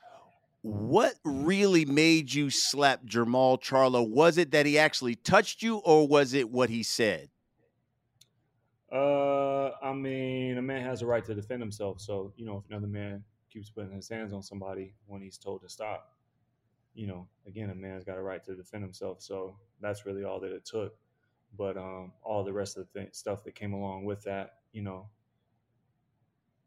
what 0.61 1.15
really 1.23 1.85
made 1.85 2.33
you 2.33 2.49
slap 2.49 3.05
Jermall 3.05 3.61
Charlo? 3.61 4.07
Was 4.07 4.37
it 4.37 4.51
that 4.51 4.65
he 4.65 4.77
actually 4.77 5.15
touched 5.15 5.61
you, 5.61 5.77
or 5.77 6.07
was 6.07 6.33
it 6.33 6.49
what 6.49 6.69
he 6.69 6.83
said? 6.83 7.29
Uh, 8.91 9.71
I 9.81 9.93
mean, 9.93 10.57
a 10.57 10.61
man 10.61 10.83
has 10.83 11.01
a 11.01 11.05
right 11.05 11.23
to 11.25 11.33
defend 11.33 11.61
himself. 11.61 12.01
So 12.01 12.33
you 12.35 12.45
know, 12.45 12.57
if 12.57 12.69
another 12.69 12.87
man 12.87 13.23
keeps 13.49 13.69
putting 13.69 13.91
his 13.91 14.09
hands 14.09 14.33
on 14.33 14.43
somebody 14.43 14.95
when 15.05 15.21
he's 15.21 15.37
told 15.37 15.61
to 15.61 15.69
stop, 15.69 16.13
you 16.93 17.07
know, 17.07 17.27
again, 17.47 17.69
a 17.69 17.75
man's 17.75 18.03
got 18.03 18.17
a 18.17 18.21
right 18.21 18.43
to 18.43 18.55
defend 18.55 18.83
himself. 18.83 19.21
So 19.21 19.57
that's 19.81 20.05
really 20.05 20.23
all 20.23 20.39
that 20.41 20.51
it 20.51 20.65
took. 20.65 20.95
But 21.57 21.77
um, 21.77 22.13
all 22.23 22.43
the 22.43 22.53
rest 22.53 22.77
of 22.77 22.87
the 22.93 23.01
th- 23.01 23.13
stuff 23.13 23.43
that 23.43 23.55
came 23.55 23.73
along 23.73 24.05
with 24.05 24.23
that, 24.23 24.55
you 24.71 24.81
know, 24.81 25.07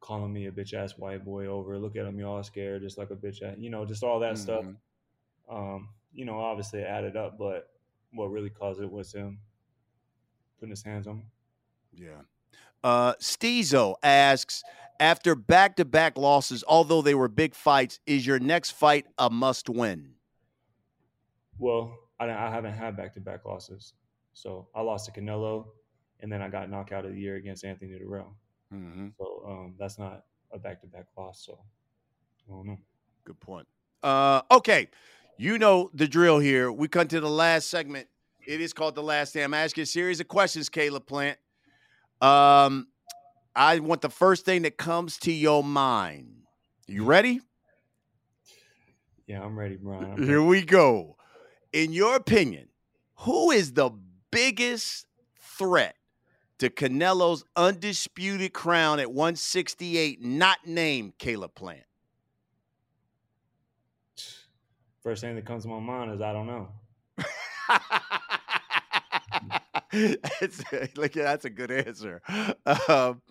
calling 0.00 0.32
me 0.32 0.46
a 0.46 0.52
bitch 0.52 0.74
ass 0.74 0.92
white 0.96 1.24
boy 1.24 1.46
over, 1.46 1.78
look 1.78 1.96
at 1.96 2.06
him, 2.06 2.18
y'all 2.20 2.42
scared, 2.42 2.82
just 2.82 2.98
like 2.98 3.10
a 3.10 3.16
bitch 3.16 3.42
ass, 3.42 3.56
you 3.58 3.70
know, 3.70 3.84
just 3.84 4.04
all 4.04 4.20
that 4.20 4.34
mm-hmm. 4.34 4.42
stuff. 4.42 4.64
Um, 5.50 5.88
you 6.12 6.24
know, 6.24 6.38
obviously 6.38 6.80
it 6.80 6.86
added 6.86 7.16
up, 7.16 7.36
but 7.38 7.70
what 8.12 8.30
really 8.30 8.50
caused 8.50 8.80
it 8.80 8.90
was 8.90 9.12
him 9.12 9.38
putting 10.58 10.70
his 10.70 10.82
hands 10.82 11.06
on 11.06 11.18
me. 11.18 11.24
Yeah. 11.92 12.22
Uh, 12.84 13.14
asks, 14.02 14.62
after 15.00 15.34
back 15.34 15.76
to 15.76 15.84
back 15.84 16.16
losses, 16.16 16.64
although 16.66 17.02
they 17.02 17.14
were 17.14 17.28
big 17.28 17.54
fights, 17.54 18.00
is 18.06 18.26
your 18.26 18.38
next 18.38 18.70
fight 18.70 19.06
a 19.18 19.28
must 19.28 19.68
win? 19.68 20.14
Well, 21.58 21.98
I, 22.18 22.26
I 22.26 22.50
haven't 22.50 22.74
had 22.74 22.96
back 22.96 23.14
to 23.14 23.20
back 23.20 23.44
losses. 23.44 23.92
So 24.36 24.68
I 24.74 24.82
lost 24.82 25.06
to 25.06 25.18
Canelo, 25.18 25.66
and 26.20 26.30
then 26.30 26.42
I 26.42 26.48
got 26.48 26.68
knockout 26.70 27.06
of 27.06 27.12
the 27.12 27.20
year 27.20 27.36
against 27.36 27.64
Anthony 27.64 27.92
Dirrell. 27.92 28.34
Mm-hmm. 28.72 29.08
So 29.18 29.42
um, 29.48 29.74
that's 29.78 29.98
not 29.98 30.24
a 30.52 30.58
back 30.58 30.82
to 30.82 30.86
back 30.86 31.06
loss. 31.16 31.42
So 31.46 31.58
I 32.46 32.52
don't 32.52 32.66
know. 32.66 32.78
Good 33.24 33.40
point. 33.40 33.66
Uh, 34.02 34.42
okay. 34.50 34.88
You 35.38 35.58
know 35.58 35.90
the 35.94 36.06
drill 36.06 36.38
here. 36.38 36.70
We 36.70 36.86
come 36.86 37.08
to 37.08 37.20
the 37.20 37.30
last 37.30 37.68
segment. 37.70 38.08
It 38.46 38.60
is 38.60 38.72
called 38.72 38.94
The 38.94 39.02
Last 39.02 39.30
Stand. 39.30 39.54
I 39.54 39.60
ask 39.62 39.76
you 39.76 39.82
a 39.82 39.86
series 39.86 40.20
of 40.20 40.28
questions, 40.28 40.68
Caleb 40.68 41.06
Plant. 41.06 41.38
Um, 42.20 42.88
I 43.54 43.80
want 43.80 44.02
the 44.02 44.10
first 44.10 44.44
thing 44.44 44.62
that 44.62 44.76
comes 44.76 45.18
to 45.20 45.32
your 45.32 45.64
mind. 45.64 46.28
You 46.86 47.04
ready? 47.04 47.40
Yeah, 49.26 49.42
I'm 49.42 49.58
ready, 49.58 49.76
Brian. 49.76 50.12
I'm 50.12 50.22
Here 50.26 50.42
we 50.42 50.62
go 50.62 51.16
in 51.72 51.92
your 51.92 52.16
opinion, 52.16 52.68
who 53.16 53.50
is 53.50 53.72
the 53.72 53.90
biggest 54.30 55.06
threat 55.38 55.96
to 56.58 56.70
Canelo's 56.70 57.44
undisputed 57.54 58.52
crown 58.52 59.00
at 59.00 59.12
168, 59.12 60.22
not 60.22 60.58
named 60.66 61.18
Caleb 61.18 61.54
Plant? 61.54 61.84
First 65.02 65.20
thing 65.22 65.36
that 65.36 65.44
comes 65.44 65.62
to 65.64 65.68
my 65.68 65.78
mind 65.78 66.12
is 66.12 66.20
I 66.20 66.32
don't 66.32 66.46
know. 66.46 66.68
it's, 70.40 70.64
like, 70.96 71.14
yeah, 71.14 71.24
that's 71.24 71.44
a 71.44 71.50
good 71.50 71.70
answer. 71.70 72.22
Um, 72.88 73.22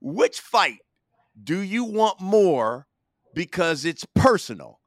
which 0.00 0.40
fight 0.40 0.78
do 1.42 1.60
you 1.60 1.84
want 1.84 2.20
more 2.20 2.86
because 3.32 3.84
it's 3.84 4.04
personal? 4.14 4.80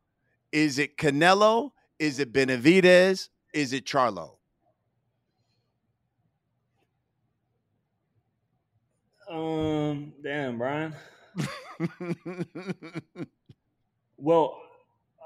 Is 0.51 0.79
it 0.79 0.97
Canelo 0.97 1.71
is 1.99 2.19
it 2.19 2.31
Benavidez? 2.31 3.29
Is 3.53 3.73
it 3.73 3.86
Charlo? 3.86 4.37
Um, 9.30 10.13
damn, 10.24 10.58
Brian. 10.58 10.96
well, 14.18 14.62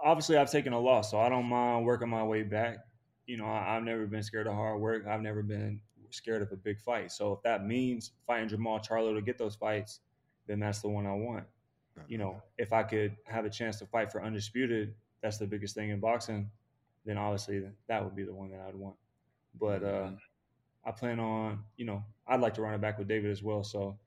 obviously, 0.04 0.38
I've 0.38 0.52
taken 0.52 0.74
a 0.74 0.80
loss, 0.80 1.12
so 1.12 1.20
I 1.20 1.30
don't 1.30 1.46
mind 1.46 1.86
working 1.86 2.10
my 2.10 2.24
way 2.24 2.44
back. 2.44 2.80
You 3.28 3.38
know, 3.38 3.46
I, 3.46 3.76
have 3.76 3.84
never 3.84 4.06
been 4.06 4.24
scared 4.24 4.48
of 4.48 4.54
hard 4.54 4.82
work. 4.82 5.06
I've 5.08 5.22
never 5.22 5.44
been 5.44 5.80
scared 6.10 6.42
of 6.42 6.52
a 6.52 6.58
big 6.58 6.80
fight. 6.80 7.12
So 7.12 7.34
if 7.34 7.44
that 7.44 7.66
means 7.66 8.12
fighting 8.28 8.50
Jermall 8.50 8.86
Charlo 8.86 9.16
to 9.16 9.22
get 9.22 9.38
those 9.38 9.56
fights, 9.56 10.00
then 10.48 10.60
that's 10.60 10.82
the 10.82 10.90
one 10.90 11.06
I 11.06 11.14
want. 11.14 11.46
You 12.08 12.18
know, 12.18 12.42
if 12.58 12.74
I 12.74 12.84
could 12.84 13.16
have 13.26 13.46
a 13.46 13.50
chance 13.50 13.78
to 13.80 13.86
fight 13.86 14.12
for 14.12 14.24
undisputed, 14.24 14.96
that's 15.22 15.38
the 15.38 15.46
biggest 15.46 15.76
thing 15.76 15.92
in 15.92 16.00
boxing 16.00 16.50
then 17.06 17.18
obviously 17.18 17.64
that 17.88 18.04
would 18.04 18.16
be 18.16 18.24
the 18.24 18.34
one 18.34 18.52
that 18.52 18.62
I'd 18.68 18.76
want. 18.76 18.96
But 19.60 19.84
uh, 19.84 19.88
mm-hmm. 19.88 20.16
I 20.86 20.92
plan 20.92 21.20
on, 21.20 21.60
you 21.78 21.86
know, 21.86 22.04
I'd 22.32 22.40
like 22.40 22.54
to 22.54 22.62
run 22.62 22.74
it 22.74 22.82
back 22.82 22.98
with 22.98 23.10
David 23.10 23.30
as 23.30 23.44
well. 23.44 23.62
So 23.62 24.00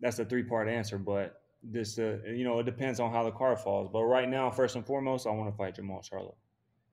that's 0.00 0.18
a 0.20 0.24
three 0.24 0.44
part 0.44 0.68
answer. 0.68 0.98
But 0.98 1.42
this, 1.62 1.98
uh, 1.98 2.18
you 2.26 2.44
know, 2.44 2.60
it 2.60 2.64
depends 2.64 3.00
on 3.00 3.10
how 3.10 3.24
the 3.24 3.32
card 3.32 3.58
falls. 3.58 3.88
But 3.92 4.04
right 4.04 4.28
now, 4.28 4.50
first 4.50 4.76
and 4.76 4.86
foremost, 4.86 5.26
I 5.26 5.30
want 5.30 5.50
to 5.50 5.56
fight 5.56 5.76
Jermall 5.76 6.08
Charlo 6.08 6.36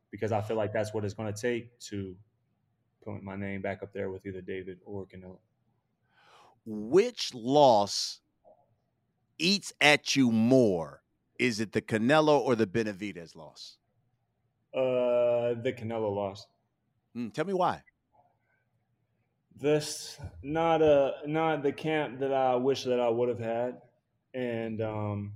because 0.10 0.32
I 0.32 0.42
feel 0.42 0.58
like 0.58 0.74
that's 0.74 0.94
what 0.94 1.06
it's 1.06 1.14
going 1.14 1.32
to 1.32 1.40
take 1.40 1.80
to 1.92 2.16
put 3.04 3.22
my 3.22 3.36
name 3.36 3.62
back 3.62 3.84
up 3.84 3.94
there 3.94 4.10
with 4.10 4.26
either 4.26 4.42
David 4.42 4.80
or 4.84 5.06
Canelo. 5.06 5.38
Which 6.66 7.32
loss 7.36 8.22
eats 9.38 9.74
at 9.80 10.16
you 10.16 10.32
more? 10.32 11.04
Is 11.38 11.60
it 11.60 11.72
the 11.72 11.82
Canelo 11.82 12.40
or 12.40 12.56
the 12.56 12.66
Benavidez 12.66 13.36
loss? 13.36 13.78
Uh, 14.74 15.54
the 15.62 15.76
Canelo 15.78 16.16
loss. 16.16 16.48
Mm, 17.16 17.32
tell 17.32 17.46
me 17.46 17.54
why. 17.54 17.84
This 19.60 20.20
not 20.44 20.82
a 20.82 21.14
not 21.26 21.64
the 21.64 21.72
camp 21.72 22.20
that 22.20 22.34
I 22.34 22.56
wish 22.56 22.84
that 22.84 23.00
I 23.00 23.08
would 23.08 23.30
have 23.30 23.40
had, 23.40 23.82
and 24.34 24.82
um, 24.82 25.34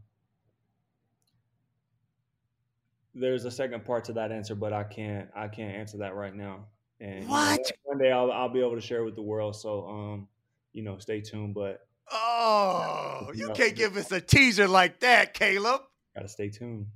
there's 3.16 3.46
a 3.46 3.52
second 3.52 3.86
part 3.86 4.06
to 4.06 4.14
that 4.14 4.32
answer, 4.32 4.56
but 4.56 4.74
I 4.74 4.84
can't 4.84 5.30
I 5.36 5.48
can't 5.48 5.76
answer 5.76 5.98
that 6.00 6.16
right 6.16 6.36
now. 6.36 6.66
And 7.00 7.28
what? 7.28 7.60
You 7.60 7.64
know, 7.64 7.72
one 7.84 7.98
day 7.98 8.12
I'll 8.12 8.32
I'll 8.32 8.50
be 8.50 8.60
able 8.60 8.76
to 8.76 8.82
share 8.82 9.04
with 9.04 9.16
the 9.16 9.22
world. 9.22 9.56
So 9.56 9.88
um, 9.88 10.28
you 10.74 10.84
know, 10.84 10.98
stay 10.98 11.22
tuned. 11.22 11.54
But 11.54 11.88
oh, 12.12 13.32
you, 13.34 13.48
know, 13.48 13.54
can't 13.54 13.76
give 13.76 13.98
us 13.98 14.12
a 14.12 14.22
teaser 14.22 14.68
like 14.68 15.00
that, 15.00 15.34
Caleb. 15.34 15.82
Gotta 16.16 16.28
stay 16.28 16.50
tuned. 16.50 16.88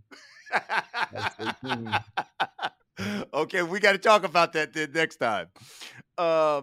okay, 3.34 3.64
we 3.64 3.80
got 3.80 3.94
to 3.94 3.98
talk 3.98 4.24
about 4.24 4.54
that 4.54 4.74
then 4.74 4.92
next 4.94 5.18
time. 5.18 5.48
Uh, 6.18 6.62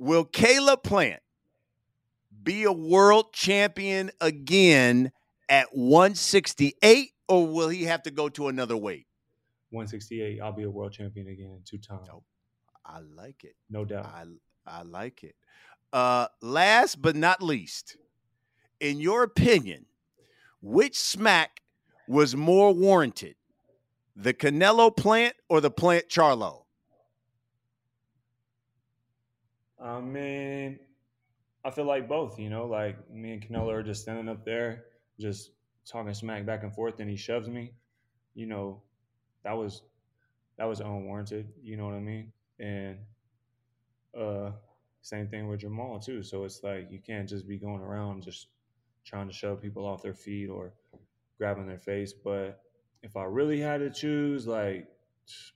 will 0.00 0.24
Caleb 0.24 0.82
Plant 0.82 1.20
be 2.42 2.64
a 2.64 2.72
world 2.72 3.32
champion 3.32 4.10
again 4.20 5.12
at 5.48 5.68
168, 5.72 7.10
or 7.28 7.46
will 7.46 7.68
he 7.68 7.84
have 7.84 8.02
to 8.04 8.10
go 8.10 8.28
to 8.30 8.48
another 8.48 8.76
weight? 8.76 9.06
168, 9.70 10.40
I'll 10.40 10.52
be 10.52 10.64
a 10.64 10.70
world 10.70 10.92
champion 10.92 11.28
again, 11.28 11.50
in 11.52 11.60
two 11.64 11.78
times. 11.78 12.08
Oh, 12.12 12.24
I 12.84 13.00
like 13.00 13.44
it. 13.44 13.54
No 13.68 13.84
doubt. 13.84 14.06
I 14.06 14.24
I 14.66 14.82
like 14.82 15.22
it. 15.22 15.36
Uh, 15.92 16.26
last 16.40 17.00
but 17.00 17.14
not 17.14 17.42
least, 17.42 17.96
in 18.80 19.00
your 19.00 19.22
opinion, 19.22 19.86
which 20.62 20.98
smack 20.98 21.60
was 22.08 22.34
more 22.34 22.72
warranted? 22.72 23.36
The 24.16 24.34
Canelo 24.34 24.96
plant 24.96 25.34
or 25.48 25.60
the 25.60 25.70
plant 25.70 26.08
Charlo? 26.08 26.64
I 29.82 30.00
mean, 30.00 30.78
I 31.64 31.70
feel 31.70 31.84
like 31.84 32.08
both, 32.08 32.38
you 32.38 32.50
know, 32.50 32.66
like 32.66 33.10
me 33.10 33.32
and 33.32 33.42
Canelo 33.42 33.72
are 33.72 33.82
just 33.82 34.02
standing 34.02 34.28
up 34.28 34.44
there, 34.44 34.84
just 35.18 35.50
talking 35.86 36.12
smack 36.14 36.46
back 36.46 36.62
and 36.62 36.74
forth, 36.74 37.00
and 37.00 37.08
he 37.08 37.16
shoves 37.16 37.48
me. 37.48 37.72
You 38.34 38.46
know, 38.46 38.82
that 39.44 39.56
was 39.56 39.82
that 40.58 40.64
was 40.64 40.80
unwarranted. 40.80 41.48
You 41.62 41.76
know 41.76 41.86
what 41.86 41.94
I 41.94 42.00
mean? 42.00 42.32
And 42.58 42.98
uh, 44.18 44.52
same 45.02 45.28
thing 45.28 45.48
with 45.48 45.60
Jermall 45.60 46.04
too. 46.04 46.22
So 46.22 46.44
it's 46.44 46.62
like 46.62 46.88
you 46.90 47.00
can't 47.00 47.28
just 47.28 47.48
be 47.48 47.58
going 47.58 47.80
around 47.80 48.22
just 48.22 48.48
trying 49.04 49.28
to 49.28 49.34
shove 49.34 49.62
people 49.62 49.86
off 49.86 50.02
their 50.02 50.14
feet 50.14 50.48
or 50.48 50.72
grabbing 51.38 51.66
their 51.66 51.78
face. 51.78 52.12
But 52.12 52.60
if 53.02 53.16
I 53.16 53.24
really 53.24 53.60
had 53.60 53.78
to 53.78 53.90
choose, 53.90 54.46
like 54.46 54.88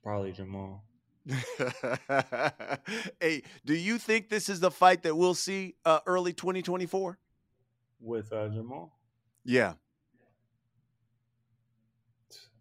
probably 0.02 0.32
Jermall. 0.32 0.80
hey, 3.20 3.42
do 3.64 3.74
you 3.74 3.98
think 3.98 4.28
this 4.28 4.48
is 4.48 4.60
the 4.60 4.70
fight 4.70 5.02
that 5.04 5.16
we'll 5.16 5.34
see 5.34 5.74
uh, 5.84 6.00
early 6.06 6.32
2024 6.32 7.18
with 8.00 8.32
uh, 8.32 8.48
Jermall? 8.48 8.90
Yeah. 9.44 9.74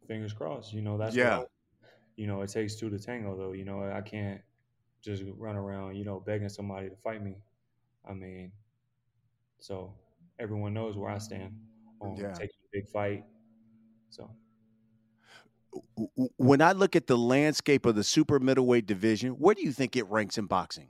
Fingers 0.07 0.33
crossed. 0.33 0.73
You 0.73 0.81
know 0.81 0.97
that's 0.97 1.15
yeah. 1.15 1.39
I, 1.39 1.45
you 2.15 2.27
know 2.27 2.41
it 2.41 2.49
takes 2.49 2.75
two 2.75 2.89
to 2.89 2.99
tango, 2.99 3.37
though. 3.37 3.53
You 3.53 3.65
know 3.65 3.83
I 3.83 4.01
can't 4.01 4.41
just 5.01 5.23
run 5.37 5.55
around, 5.55 5.95
you 5.95 6.05
know, 6.05 6.19
begging 6.19 6.49
somebody 6.49 6.89
to 6.89 6.95
fight 6.95 7.23
me. 7.23 7.35
I 8.09 8.13
mean, 8.13 8.51
so 9.59 9.93
everyone 10.39 10.73
knows 10.73 10.95
where 10.95 11.09
I 11.09 11.17
stand 11.17 11.53
on 12.01 12.15
yeah. 12.15 12.31
taking 12.31 12.55
a 12.65 12.69
big 12.71 12.87
fight. 12.87 13.23
So 14.09 14.29
when 16.37 16.61
I 16.61 16.71
look 16.73 16.95
at 16.95 17.07
the 17.07 17.17
landscape 17.17 17.85
of 17.85 17.95
the 17.95 18.03
super 18.03 18.39
middleweight 18.39 18.85
division, 18.85 19.31
where 19.33 19.55
do 19.55 19.63
you 19.63 19.71
think 19.71 19.95
it 19.95 20.07
ranks 20.09 20.37
in 20.37 20.45
boxing? 20.45 20.89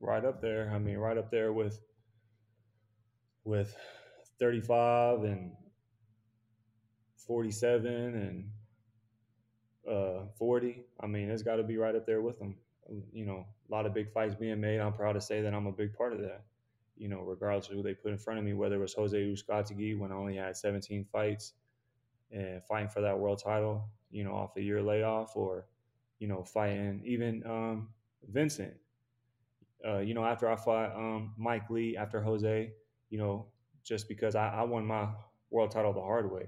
Right 0.00 0.24
up 0.24 0.40
there. 0.40 0.70
I 0.74 0.78
mean, 0.78 0.96
right 0.96 1.18
up 1.18 1.30
there 1.30 1.52
with 1.52 1.80
with 3.44 3.76
35 4.38 5.24
and 5.24 5.52
47 7.26 7.86
and 7.86 8.44
uh, 9.88 10.26
40. 10.38 10.82
I 11.00 11.06
mean, 11.06 11.30
it's 11.30 11.42
got 11.42 11.56
to 11.56 11.62
be 11.62 11.76
right 11.76 11.94
up 11.94 12.06
there 12.06 12.22
with 12.22 12.38
them. 12.38 12.56
You 13.12 13.24
know, 13.24 13.46
a 13.68 13.72
lot 13.72 13.86
of 13.86 13.94
big 13.94 14.10
fights 14.12 14.34
being 14.34 14.60
made. 14.60 14.80
I'm 14.80 14.92
proud 14.92 15.12
to 15.12 15.20
say 15.20 15.40
that 15.42 15.54
I'm 15.54 15.66
a 15.66 15.72
big 15.72 15.94
part 15.94 16.12
of 16.12 16.20
that. 16.20 16.42
You 16.96 17.08
know, 17.08 17.20
regardless 17.20 17.68
of 17.68 17.74
who 17.74 17.82
they 17.82 17.94
put 17.94 18.12
in 18.12 18.18
front 18.18 18.38
of 18.38 18.44
me, 18.44 18.52
whether 18.52 18.76
it 18.76 18.80
was 18.80 18.94
Jose 18.94 19.16
Uzcategui 19.16 19.98
when 19.98 20.12
I 20.12 20.16
only 20.16 20.36
had 20.36 20.56
17 20.56 21.06
fights 21.10 21.54
and 22.30 22.62
fighting 22.64 22.88
for 22.88 23.00
that 23.00 23.18
world 23.18 23.40
title, 23.42 23.88
you 24.10 24.24
know, 24.24 24.32
off 24.32 24.56
a 24.56 24.62
year 24.62 24.82
layoff, 24.82 25.36
or 25.36 25.66
you 26.18 26.28
know, 26.28 26.44
fighting 26.44 27.02
even 27.04 27.42
um, 27.46 27.88
Vincent. 28.28 28.74
Uh, 29.86 29.98
you 29.98 30.12
know, 30.12 30.24
after 30.24 30.50
I 30.50 30.56
fought 30.56 30.94
um, 30.94 31.32
Mike 31.38 31.70
Lee, 31.70 31.96
after 31.96 32.20
Jose, 32.20 32.72
you 33.08 33.18
know, 33.18 33.46
just 33.82 34.08
because 34.08 34.34
I, 34.34 34.48
I 34.48 34.62
won 34.62 34.84
my 34.84 35.08
world 35.50 35.70
title 35.70 35.92
the 35.92 36.02
hard 36.02 36.30
way. 36.30 36.46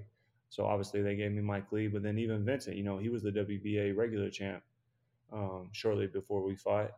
So 0.50 0.66
obviously 0.66 1.00
they 1.00 1.16
gave 1.16 1.32
me 1.32 1.40
Mike 1.40 1.72
Lee, 1.72 1.88
but 1.88 2.02
then 2.02 2.18
even 2.18 2.44
Vincent, 2.44 2.76
you 2.76 2.82
know, 2.84 2.98
he 2.98 3.08
was 3.08 3.22
the 3.22 3.30
WBA 3.30 3.96
regular 3.96 4.28
champ 4.28 4.62
um, 5.32 5.70
shortly 5.72 6.06
before 6.06 6.42
we 6.42 6.54
fought, 6.54 6.90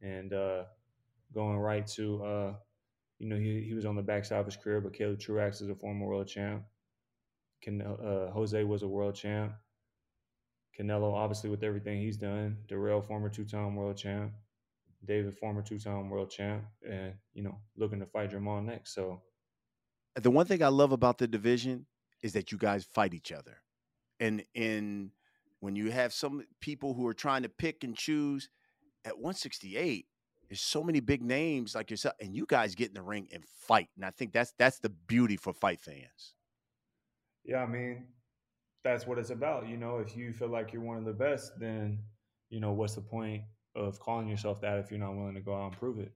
and 0.00 0.32
uh, 0.32 0.62
going 1.34 1.58
right 1.58 1.84
to, 1.88 2.24
uh, 2.24 2.52
you 3.18 3.28
know, 3.28 3.36
he, 3.36 3.64
he 3.66 3.74
was 3.74 3.84
on 3.84 3.96
the 3.96 4.02
backside 4.02 4.38
of 4.38 4.46
his 4.46 4.56
career, 4.56 4.80
but 4.80 4.92
Caleb 4.92 5.18
Truax 5.18 5.60
is 5.60 5.68
a 5.68 5.74
former 5.74 6.06
world 6.06 6.28
champ. 6.28 6.62
Can, 7.62 7.80
uh, 7.80 8.30
Jose 8.32 8.62
was 8.64 8.82
a 8.82 8.88
world 8.88 9.14
champ. 9.14 9.52
Canelo, 10.78 11.12
obviously, 11.12 11.50
with 11.50 11.62
everything 11.62 12.00
he's 12.00 12.16
done. 12.16 12.56
Dirrell, 12.66 13.04
former 13.04 13.28
two-time 13.28 13.76
world 13.76 13.96
champ. 13.96 14.32
David, 15.04 15.36
former 15.36 15.62
two-time 15.62 16.10
world 16.10 16.30
champ, 16.30 16.64
and 16.88 17.14
you 17.34 17.42
know, 17.42 17.58
looking 17.76 17.98
to 18.00 18.06
fight 18.06 18.30
Jermall 18.30 18.64
next. 18.64 18.94
So, 18.94 19.20
the 20.20 20.30
one 20.30 20.46
thing 20.46 20.62
I 20.62 20.68
love 20.68 20.92
about 20.92 21.18
the 21.18 21.26
division 21.26 21.86
is 22.22 22.32
that 22.34 22.52
you 22.52 22.58
guys 22.58 22.84
fight 22.84 23.14
each 23.14 23.32
other. 23.32 23.58
And 24.20 24.44
in 24.54 25.10
when 25.60 25.76
you 25.76 25.90
have 25.90 26.12
some 26.12 26.44
people 26.60 26.94
who 26.94 27.06
are 27.06 27.14
trying 27.14 27.42
to 27.42 27.48
pick 27.48 27.84
and 27.84 27.96
choose 27.96 28.48
at 29.04 29.16
168, 29.16 30.06
there's 30.48 30.60
so 30.60 30.84
many 30.84 31.00
big 31.00 31.22
names 31.22 31.74
like 31.74 31.90
yourself, 31.90 32.14
and 32.20 32.34
you 32.34 32.46
guys 32.46 32.74
get 32.74 32.88
in 32.88 32.94
the 32.94 33.02
ring 33.02 33.28
and 33.32 33.44
fight. 33.44 33.88
And 33.96 34.04
I 34.04 34.10
think 34.10 34.32
that's 34.32 34.52
that's 34.58 34.78
the 34.78 34.90
beauty 34.90 35.36
for 35.36 35.52
fight 35.52 35.80
fans. 35.80 36.34
Yeah, 37.44 37.58
I 37.58 37.66
mean, 37.66 38.06
that's 38.84 39.06
what 39.06 39.18
it's 39.18 39.30
about. 39.30 39.68
You 39.68 39.76
know, 39.76 39.98
if 39.98 40.16
you 40.16 40.32
feel 40.32 40.48
like 40.48 40.72
you're 40.72 40.82
one 40.82 40.98
of 40.98 41.04
the 41.04 41.12
best, 41.12 41.58
then 41.58 42.00
you 42.50 42.60
know 42.60 42.72
what's 42.72 42.94
the 42.94 43.00
point 43.00 43.42
of 43.74 43.98
calling 44.00 44.28
yourself 44.28 44.60
that 44.60 44.78
if 44.78 44.90
you're 44.90 45.00
not 45.00 45.16
willing 45.16 45.34
to 45.34 45.40
go 45.40 45.54
out 45.54 45.72
and 45.72 45.78
prove 45.78 45.98
it. 45.98 46.12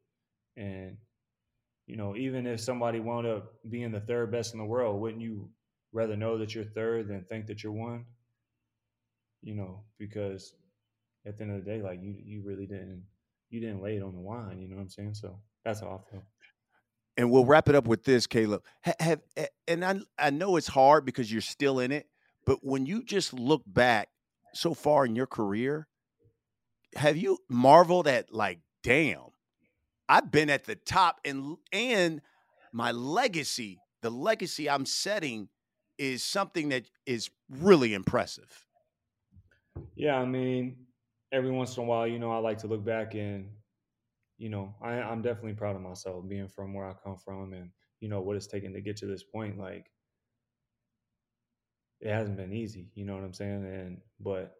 And 0.56 0.96
you 1.86 1.96
know, 1.96 2.16
even 2.16 2.46
if 2.46 2.60
somebody 2.60 3.00
wound 3.00 3.26
up 3.26 3.54
being 3.68 3.92
the 3.92 4.00
third 4.00 4.30
best 4.32 4.54
in 4.54 4.58
the 4.58 4.64
world, 4.66 5.00
wouldn't 5.00 5.22
you 5.22 5.50
rather 5.92 6.16
know 6.16 6.38
that 6.38 6.54
you're 6.54 6.64
third 6.64 7.08
than 7.08 7.24
think 7.24 7.46
that 7.46 7.62
you're 7.62 7.72
one. 7.72 8.04
You 9.42 9.54
know, 9.54 9.84
because 9.98 10.54
at 11.26 11.36
the 11.38 11.44
end 11.44 11.56
of 11.56 11.64
the 11.64 11.70
day, 11.70 11.82
like 11.82 12.00
you, 12.02 12.14
you 12.24 12.42
really 12.44 12.66
didn't, 12.66 13.04
you 13.50 13.60
didn't 13.60 13.82
lay 13.82 13.96
it 13.96 14.02
on 14.02 14.14
the 14.14 14.20
line. 14.20 14.60
You 14.60 14.68
know 14.68 14.76
what 14.76 14.82
I'm 14.82 14.88
saying? 14.88 15.14
So 15.14 15.38
that's 15.64 15.80
how 15.80 16.02
I 16.04 16.10
feel. 16.10 16.24
And 17.16 17.30
we'll 17.30 17.46
wrap 17.46 17.68
it 17.68 17.74
up 17.74 17.86
with 17.86 18.04
this, 18.04 18.26
Caleb. 18.26 18.62
Have, 19.00 19.20
and 19.66 19.84
I 19.84 20.00
I 20.18 20.30
know 20.30 20.56
it's 20.56 20.68
hard 20.68 21.06
because 21.06 21.32
you're 21.32 21.40
still 21.40 21.78
in 21.78 21.90
it, 21.90 22.06
but 22.44 22.58
when 22.62 22.84
you 22.84 23.02
just 23.02 23.32
look 23.32 23.62
back 23.66 24.08
so 24.52 24.74
far 24.74 25.06
in 25.06 25.16
your 25.16 25.26
career, 25.26 25.88
have 26.94 27.16
you 27.16 27.38
marveled 27.48 28.06
at 28.06 28.32
like, 28.32 28.60
damn, 28.82 29.30
I've 30.08 30.30
been 30.30 30.50
at 30.50 30.64
the 30.64 30.74
top 30.74 31.20
and 31.24 31.56
and 31.72 32.20
my 32.72 32.92
legacy, 32.92 33.80
the 34.02 34.10
legacy 34.10 34.68
I'm 34.68 34.84
setting 34.84 35.48
is 35.98 36.22
something 36.22 36.68
that 36.68 36.84
is 37.06 37.30
really 37.48 37.94
impressive. 37.94 38.66
Yeah, 39.94 40.16
I 40.16 40.26
mean, 40.26 40.76
every 41.32 41.50
once 41.50 41.76
in 41.76 41.84
a 41.84 41.86
while, 41.86 42.06
you 42.06 42.18
know, 42.18 42.30
I 42.30 42.38
like 42.38 42.58
to 42.58 42.66
look 42.66 42.84
back 42.84 43.14
and, 43.14 43.48
you 44.38 44.48
know, 44.50 44.74
I, 44.82 44.94
I'm 44.94 45.22
definitely 45.22 45.54
proud 45.54 45.76
of 45.76 45.82
myself 45.82 46.28
being 46.28 46.48
from 46.48 46.74
where 46.74 46.86
I 46.86 46.94
come 47.02 47.16
from 47.16 47.52
and, 47.52 47.70
you 48.00 48.08
know, 48.08 48.20
what 48.20 48.36
it's 48.36 48.46
taken 48.46 48.72
to 48.74 48.80
get 48.80 48.96
to 48.98 49.06
this 49.06 49.22
point. 49.22 49.58
Like, 49.58 49.86
it 52.00 52.12
hasn't 52.12 52.36
been 52.36 52.52
easy, 52.52 52.90
you 52.94 53.04
know 53.04 53.14
what 53.14 53.24
I'm 53.24 53.32
saying? 53.32 53.64
And, 53.64 53.98
but 54.20 54.54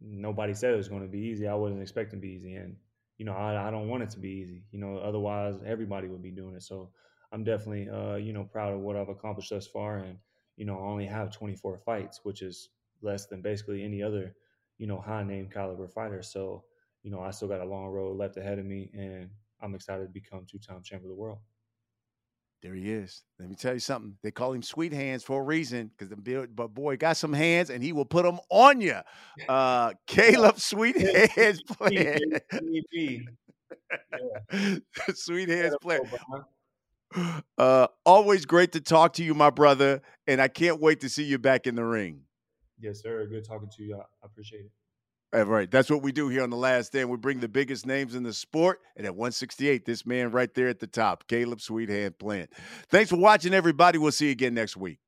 nobody 0.00 0.54
said 0.54 0.74
it 0.74 0.76
was 0.76 0.88
going 0.88 1.02
to 1.02 1.08
be 1.08 1.20
easy. 1.20 1.48
I 1.48 1.54
wasn't 1.54 1.82
expecting 1.82 2.20
to 2.20 2.26
be 2.26 2.32
easy. 2.34 2.54
And, 2.54 2.76
you 3.16 3.24
know, 3.24 3.32
I, 3.32 3.68
I 3.68 3.70
don't 3.70 3.88
want 3.88 4.02
it 4.02 4.10
to 4.10 4.18
be 4.18 4.28
easy. 4.28 4.64
You 4.70 4.78
know, 4.78 4.98
otherwise 4.98 5.56
everybody 5.64 6.08
would 6.08 6.22
be 6.22 6.30
doing 6.30 6.54
it. 6.54 6.62
So 6.62 6.90
I'm 7.32 7.44
definitely, 7.44 7.88
uh, 7.88 8.16
you 8.16 8.32
know, 8.32 8.44
proud 8.44 8.74
of 8.74 8.80
what 8.80 8.96
I've 8.96 9.08
accomplished 9.08 9.50
thus 9.50 9.66
far. 9.66 9.98
And, 9.98 10.18
you 10.56 10.64
know, 10.66 10.78
I 10.78 10.82
only 10.86 11.06
have 11.06 11.32
24 11.32 11.78
fights, 11.78 12.20
which 12.22 12.42
is 12.42 12.68
less 13.02 13.26
than 13.26 13.42
basically 13.42 13.82
any 13.82 14.02
other, 14.02 14.34
you 14.76 14.86
know, 14.86 15.00
high 15.00 15.24
name 15.24 15.48
caliber 15.48 15.88
fighter. 15.88 16.22
So, 16.22 16.64
you 17.02 17.10
know, 17.10 17.20
I 17.20 17.30
still 17.30 17.48
got 17.48 17.60
a 17.60 17.64
long 17.64 17.86
road 17.86 18.16
left 18.16 18.36
ahead 18.36 18.58
of 18.58 18.66
me, 18.66 18.90
and 18.94 19.30
I'm 19.60 19.74
excited 19.74 20.04
to 20.04 20.12
become 20.12 20.46
two 20.50 20.58
time 20.58 20.82
champ 20.82 21.02
of 21.02 21.08
the 21.08 21.14
world. 21.14 21.38
There 22.60 22.74
he 22.74 22.90
is. 22.90 23.22
Let 23.38 23.48
me 23.48 23.54
tell 23.54 23.74
you 23.74 23.80
something. 23.80 24.16
They 24.22 24.32
call 24.32 24.52
him 24.52 24.62
Sweet 24.62 24.92
Hands 24.92 25.22
for 25.22 25.42
a 25.42 25.44
reason 25.44 25.92
because 25.96 26.08
the 26.08 26.16
build, 26.16 26.56
but 26.56 26.74
boy 26.74 26.96
got 26.96 27.16
some 27.16 27.32
hands 27.32 27.70
and 27.70 27.82
he 27.84 27.92
will 27.92 28.04
put 28.04 28.24
them 28.24 28.40
on 28.50 28.80
you. 28.80 28.96
Uh, 29.48 29.92
Caleb 30.08 30.58
Sweet 30.58 30.96
Hands 30.96 31.62
player. 31.62 32.18
Sweet 35.14 35.48
Hands 35.48 35.76
player. 35.80 36.00
Uh, 37.56 37.86
always 38.04 38.44
great 38.44 38.72
to 38.72 38.80
talk 38.80 39.14
to 39.14 39.24
you, 39.24 39.34
my 39.34 39.48
brother, 39.50 40.02
and 40.26 40.42
I 40.42 40.48
can't 40.48 40.78
wait 40.78 41.00
to 41.00 41.08
see 41.08 41.24
you 41.24 41.38
back 41.38 41.66
in 41.66 41.74
the 41.74 41.82
ring. 41.82 42.20
Yes, 42.78 43.00
sir. 43.00 43.26
Good 43.26 43.44
talking 43.44 43.70
to 43.76 43.82
you. 43.82 43.96
I 43.96 44.04
appreciate 44.22 44.66
it. 44.66 44.70
All 45.34 45.44
right, 45.44 45.70
that's 45.70 45.90
what 45.90 46.02
we 46.02 46.10
do 46.10 46.28
here 46.28 46.42
on 46.42 46.48
the 46.48 46.56
Last 46.56 46.86
Stand. 46.86 47.10
We 47.10 47.18
bring 47.18 47.40
the 47.40 47.48
biggest 47.48 47.84
names 47.84 48.14
in 48.14 48.22
the 48.22 48.32
sport, 48.32 48.80
and 48.96 49.04
at 49.04 49.14
168, 49.14 49.84
this 49.84 50.06
man 50.06 50.30
right 50.30 50.52
there 50.54 50.68
at 50.68 50.80
the 50.80 50.86
top, 50.86 51.28
Caleb 51.28 51.58
Sweethand 51.58 52.18
Plant. 52.18 52.50
Thanks 52.88 53.10
for 53.10 53.16
watching, 53.16 53.52
everybody. 53.52 53.98
We'll 53.98 54.10
see 54.10 54.26
you 54.26 54.32
again 54.32 54.54
next 54.54 54.78
week. 54.78 55.00